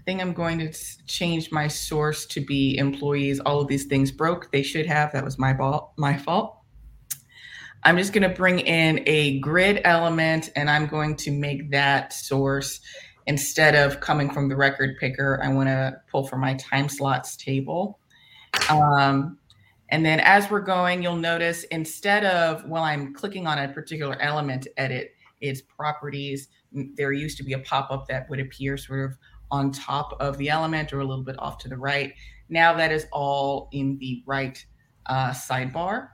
[0.04, 0.74] I think I'm going to
[1.08, 3.40] change my source to be employees.
[3.40, 4.52] All of these things broke.
[4.52, 5.14] They should have.
[5.14, 5.94] That was my fault.
[5.96, 6.58] My fault.
[7.84, 12.12] I'm just going to bring in a grid element and I'm going to make that
[12.12, 12.82] source
[13.28, 15.42] instead of coming from the record picker.
[15.42, 17.98] I want to pull from my time slots table.
[18.70, 19.38] Um,
[19.88, 24.22] and then as we're going, you'll notice instead of, while I'm clicking on a particular
[24.22, 29.10] element to edit its properties, there used to be a pop-up that would appear sort
[29.10, 29.18] of
[29.54, 32.12] on top of the element or a little bit off to the right.
[32.50, 34.64] Now that is all in the right
[35.06, 36.10] uh, sidebar.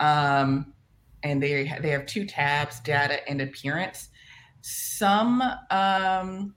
[0.00, 0.74] Um,
[1.22, 4.10] and they, they have two tabs, data and appearance.
[4.60, 6.54] Some um,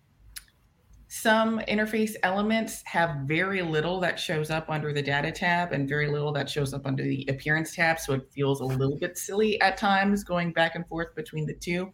[1.08, 6.10] some interface elements have very little that shows up under the data tab and very
[6.10, 8.00] little that shows up under the appearance tab.
[8.00, 11.54] So it feels a little bit silly at times going back and forth between the
[11.54, 11.94] two.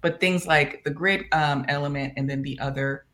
[0.00, 3.06] But things like the grid um, element and then the other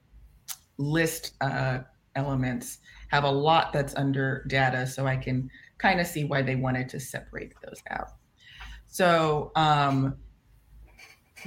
[0.79, 1.81] list uh,
[2.15, 4.87] elements have a lot that's under data.
[4.87, 8.13] So I can kind of see why they wanted to separate those out.
[8.87, 10.17] So um,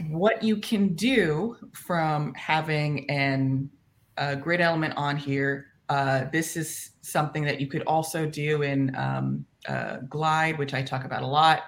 [0.09, 3.69] what you can do from having an
[4.17, 5.67] a grid element on here.
[5.89, 10.81] Uh, this is something that you could also do in um, uh, Glide, which I
[10.81, 11.63] talk about a lot.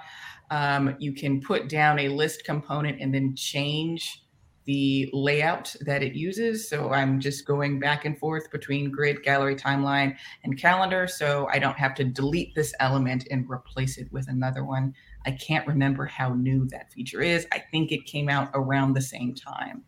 [0.51, 4.22] Um, you can put down a list component and then change
[4.65, 6.69] the layout that it uses.
[6.69, 11.07] So I'm just going back and forth between grid, gallery, timeline, and calendar.
[11.07, 14.93] So I don't have to delete this element and replace it with another one.
[15.25, 17.45] I can't remember how new that feature is.
[17.51, 19.83] I think it came out around the same time.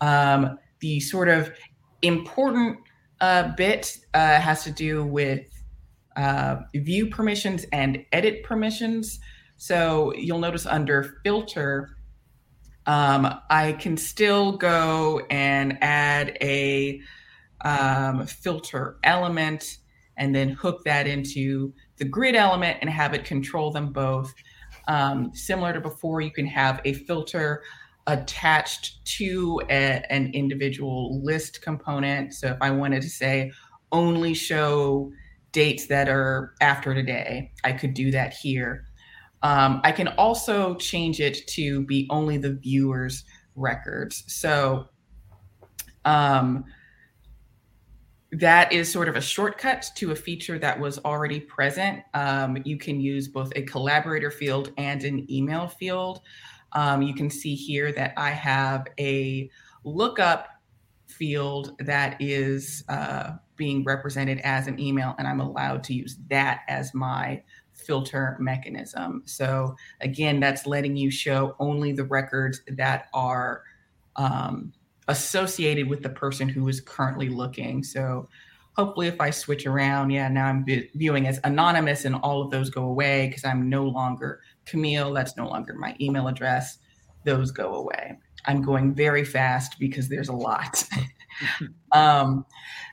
[0.00, 1.52] Um, the sort of
[2.02, 2.78] important
[3.20, 5.46] uh, bit uh, has to do with
[6.16, 9.20] uh, view permissions and edit permissions.
[9.56, 11.95] So you'll notice under filter,
[12.86, 17.00] um, I can still go and add a
[17.64, 19.78] um, filter element
[20.16, 24.32] and then hook that into the grid element and have it control them both.
[24.88, 27.62] Um, similar to before, you can have a filter
[28.06, 32.34] attached to a, an individual list component.
[32.34, 33.52] So if I wanted to say
[33.92, 35.10] only show
[35.52, 38.85] dates that are after today, I could do that here.
[39.46, 43.22] Um, I can also change it to be only the viewer's
[43.54, 44.24] records.
[44.26, 44.88] So
[46.04, 46.64] um,
[48.32, 52.02] that is sort of a shortcut to a feature that was already present.
[52.12, 56.22] Um, you can use both a collaborator field and an email field.
[56.72, 59.48] Um, you can see here that I have a
[59.84, 60.48] lookup
[61.06, 66.62] field that is uh, being represented as an email, and I'm allowed to use that
[66.66, 67.42] as my
[67.86, 69.22] filter mechanism.
[69.24, 73.62] So again, that's letting you show only the records that are
[74.16, 74.72] um,
[75.08, 77.82] associated with the person who is currently looking.
[77.82, 78.28] So
[78.76, 80.64] hopefully if I switch around, yeah, now I'm
[80.94, 85.36] viewing as anonymous and all of those go away because I'm no longer Camille, that's
[85.36, 86.78] no longer my email address.
[87.24, 88.18] Those go away.
[88.44, 90.84] I'm going very fast because there's a lot.
[91.92, 92.44] um,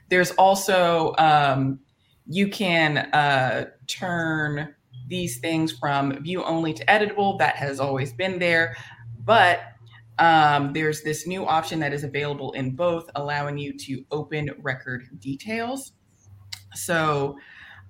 [0.09, 1.79] there's also, um,
[2.27, 4.73] you can uh, turn
[5.07, 7.37] these things from view only to editable.
[7.39, 8.75] That has always been there.
[9.25, 9.61] But
[10.19, 15.07] um, there's this new option that is available in both, allowing you to open record
[15.19, 15.93] details.
[16.75, 17.37] So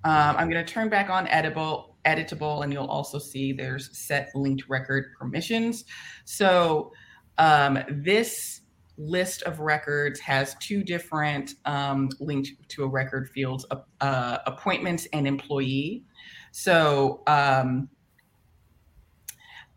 [0.04, 4.30] um, I'm going to turn back on editable editable and you'll also see there's set
[4.34, 5.84] linked record permissions.
[6.24, 6.92] So
[7.38, 8.60] um, this
[8.96, 13.66] list of records has two different um, linked to a record fields,
[14.00, 16.04] uh, appointments and employee.
[16.56, 17.88] So um,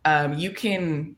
[0.06, 1.16] um, you can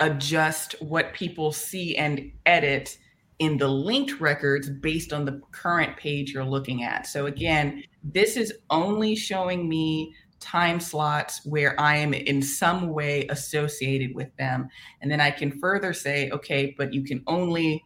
[0.00, 2.98] adjust what people see and edit
[3.38, 7.06] in the linked records based on the current page you're looking at.
[7.06, 13.26] So again, this is only showing me time slots where I am in some way
[13.28, 14.68] associated with them.
[15.00, 17.82] And then I can further say, okay, but you can only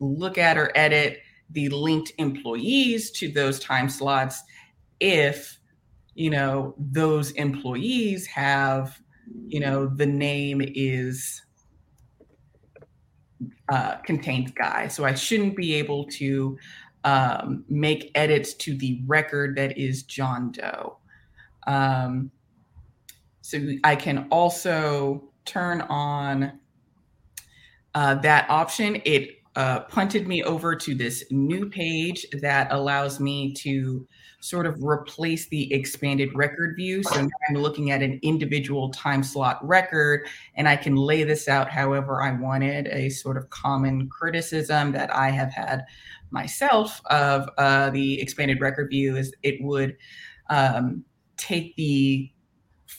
[0.00, 1.18] look at or edit
[1.50, 4.42] the linked employees to those time slots
[5.00, 5.58] if
[6.14, 9.00] you know those employees have
[9.46, 11.42] you know the name is
[13.68, 14.88] uh, contains guy.
[14.88, 16.58] So I shouldn't be able to
[17.04, 20.98] um, make edits to the record that is John Doe.
[21.66, 22.30] Um,
[23.40, 26.58] so I can also turn on
[27.94, 29.00] uh, that option.
[29.04, 34.06] It uh, punted me over to this new page that allows me to
[34.44, 37.02] sort of replace the expanded record view.
[37.02, 41.48] So now I'm looking at an individual time slot record and I can lay this
[41.48, 42.88] out however I wanted.
[42.88, 45.86] A sort of common criticism that I have had
[46.30, 49.96] myself of uh, the expanded record view is it would
[50.50, 51.06] um,
[51.38, 52.30] take the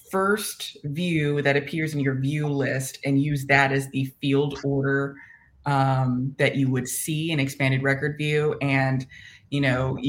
[0.10, 5.16] first view that appears in your view list and use that as the field order
[5.68, 8.56] um, that you would see in expanded record view.
[8.62, 9.06] And,
[9.52, 10.00] you know,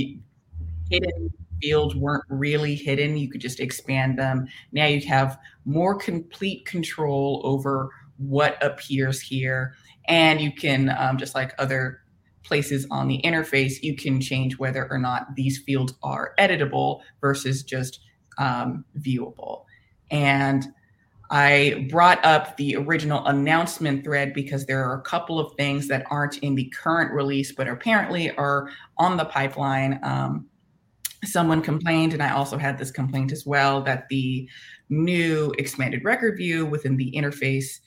[0.91, 3.17] hidden fields weren't really hidden.
[3.17, 4.47] You could just expand them.
[4.73, 9.75] Now you have more complete control over what appears here.
[10.09, 12.03] And you can, um, just like other
[12.43, 17.63] places on the interface, you can change whether or not these fields are editable versus
[17.63, 18.01] just
[18.39, 19.65] um, viewable.
[20.11, 20.67] And
[21.29, 26.07] I brought up the original announcement thread because there are a couple of things that
[26.09, 29.99] aren't in the current release, but apparently are on the pipeline.
[30.05, 30.47] Um,
[31.25, 34.49] someone complained, and I also had this complaint as well, that the
[34.89, 37.81] new expanded record view within the interface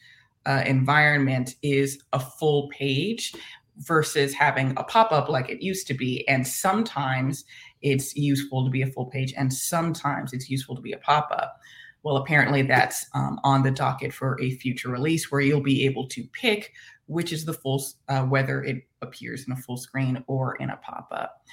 [0.45, 3.33] uh, environment is a full page
[3.77, 6.27] versus having a pop up like it used to be.
[6.27, 7.45] And sometimes
[7.81, 11.29] it's useful to be a full page, and sometimes it's useful to be a pop
[11.31, 11.59] up.
[12.03, 16.07] Well, apparently that's um, on the docket for a future release where you'll be able
[16.07, 16.71] to pick
[17.09, 20.77] which is the full, uh, whether it appears in a full screen or in a
[20.77, 21.43] pop up.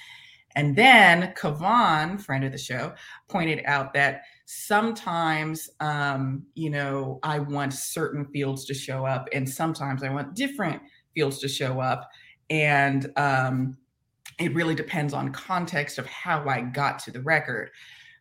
[0.57, 2.93] And then Kavan, friend of the show,
[3.29, 9.47] pointed out that sometimes, um, you know, I want certain fields to show up, and
[9.47, 10.81] sometimes I want different
[11.13, 12.09] fields to show up.
[12.49, 13.77] And um,
[14.39, 17.69] it really depends on context of how I got to the record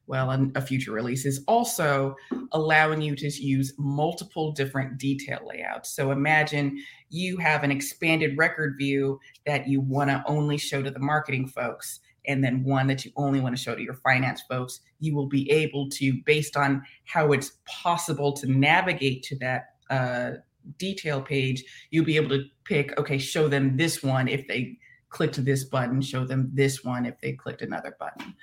[0.06, 2.14] well, a future release is also
[2.52, 5.94] allowing you to use multiple different detail layouts.
[5.96, 6.78] So imagine
[7.10, 11.48] you have an expanded record view that you want to only show to the marketing
[11.48, 14.80] folks, and then one that you only want to show to your finance folks.
[14.98, 20.30] You will be able to, based on how it's possible to navigate to that uh,
[20.78, 25.42] detail page, you'll be able to pick, okay, show them this one if they clicked
[25.44, 28.34] this button, show them this one if they clicked another button.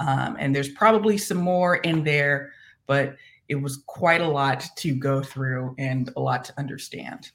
[0.00, 2.52] Um, and there's probably some more in there,
[2.86, 3.16] but
[3.48, 7.30] it was quite a lot to go through and a lot to understand.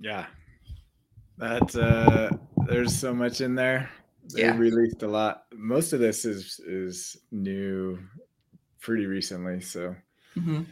[0.00, 0.26] Yeah.
[1.38, 2.36] That uh
[2.66, 3.90] there's so much in there.
[4.32, 4.56] They yeah.
[4.56, 5.44] released a lot.
[5.52, 7.98] Most of this is is new
[8.80, 9.60] pretty recently.
[9.60, 9.94] So
[10.36, 10.62] mm-hmm.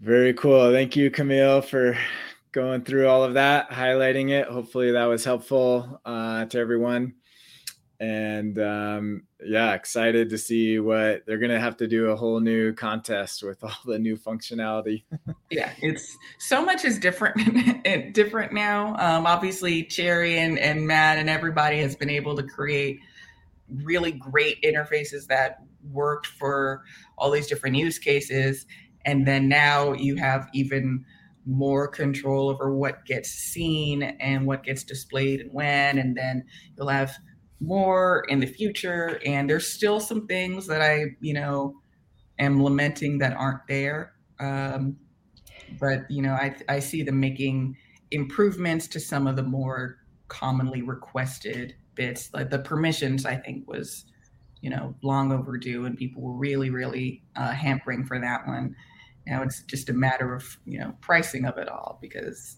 [0.00, 0.72] very cool.
[0.72, 1.96] Thank you, Camille, for
[2.52, 4.46] going through all of that, highlighting it.
[4.46, 7.14] Hopefully that was helpful uh, to everyone
[8.02, 12.72] and um, yeah, excited to see what they're gonna have to do a whole new
[12.72, 15.04] contest with all the new functionality.
[15.50, 17.36] yeah, it's so much is different,
[18.12, 18.96] different now.
[18.96, 22.98] Um, obviously, Cherry and and Matt and everybody has been able to create
[23.84, 26.82] really great interfaces that worked for
[27.16, 28.66] all these different use cases,
[29.04, 31.04] and then now you have even
[31.46, 36.44] more control over what gets seen and what gets displayed and when, and then
[36.76, 37.16] you'll have
[37.62, 39.20] more in the future.
[39.24, 41.76] And there's still some things that I, you know,
[42.38, 44.14] am lamenting that aren't there.
[44.40, 44.96] Um,
[45.80, 47.76] but you know, I I see them making
[48.10, 49.98] improvements to some of the more
[50.28, 52.30] commonly requested bits.
[52.34, 54.04] Like the permissions, I think was,
[54.60, 58.74] you know, long overdue, and people were really, really uh, hampering for that one.
[59.26, 62.56] Now it's just a matter of you know pricing of it all because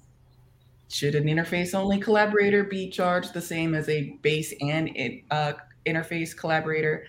[0.95, 4.88] should an interface only collaborator be charged the same as a base and
[5.32, 5.55] uh,
[5.86, 7.05] interface collaborator?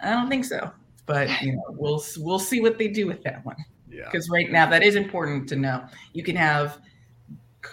[0.00, 0.70] I don't think so,
[1.04, 3.56] but you know, we'll we'll see what they do with that one.
[3.90, 4.04] Yeah.
[4.04, 5.84] Because right now that is important to know.
[6.14, 6.80] You can have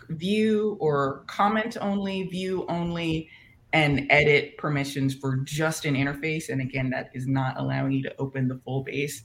[0.09, 3.29] view or comment only, view only,
[3.71, 6.49] and edit permissions for just an interface.
[6.49, 9.23] And again, that is not allowing you to open the full base.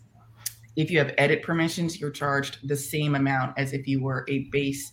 [0.76, 4.49] If you have edit permissions, you're charged the same amount as if you were a
[4.53, 4.93] base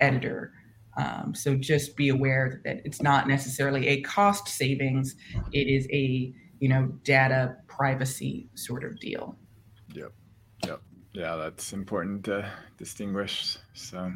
[0.00, 0.52] editor.
[0.96, 5.16] Um, so just be aware that it's not necessarily a cost savings;
[5.52, 9.36] it is a you know data privacy sort of deal.
[9.94, 10.12] Yep,
[10.66, 10.82] yep,
[11.12, 13.58] yeah, that's important to distinguish.
[13.74, 14.12] So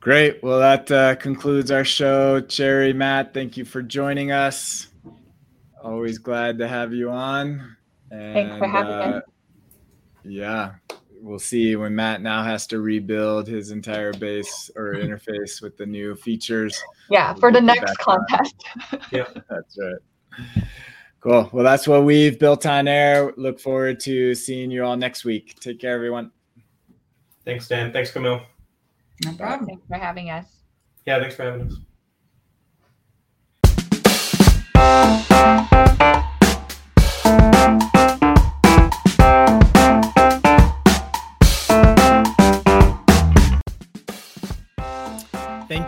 [0.00, 0.42] great.
[0.42, 2.40] Well, that uh, concludes our show.
[2.40, 4.88] Cherry, Matt, thank you for joining us.
[5.82, 7.76] Always glad to have you on.
[8.10, 9.20] And, Thanks for having uh,
[10.24, 10.36] me.
[10.38, 10.74] Yeah,
[11.22, 15.86] we'll see when Matt now has to rebuild his entire base or interface with the
[15.86, 16.82] new features.
[17.08, 18.56] Yeah, we'll for the next contest.
[19.12, 20.64] yeah, that's right.
[21.20, 21.48] Cool.
[21.52, 23.32] Well, that's what we've built on air.
[23.36, 25.58] Look forward to seeing you all next week.
[25.60, 26.32] Take care, everyone.
[27.44, 27.92] Thanks, Dan.
[27.92, 28.42] Thanks, Camille.
[29.24, 29.66] No problem.
[29.66, 30.46] Thanks for having us.
[31.06, 31.76] Yeah, thanks for having us.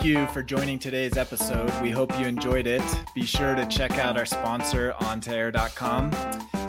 [0.05, 1.73] Thank you for joining today's episode.
[1.81, 2.83] We hope you enjoyed it.
[3.15, 6.13] Be sure to check out our sponsor, on2air.com,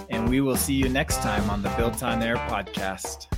[0.10, 3.35] and we will see you next time on the Built on Air podcast.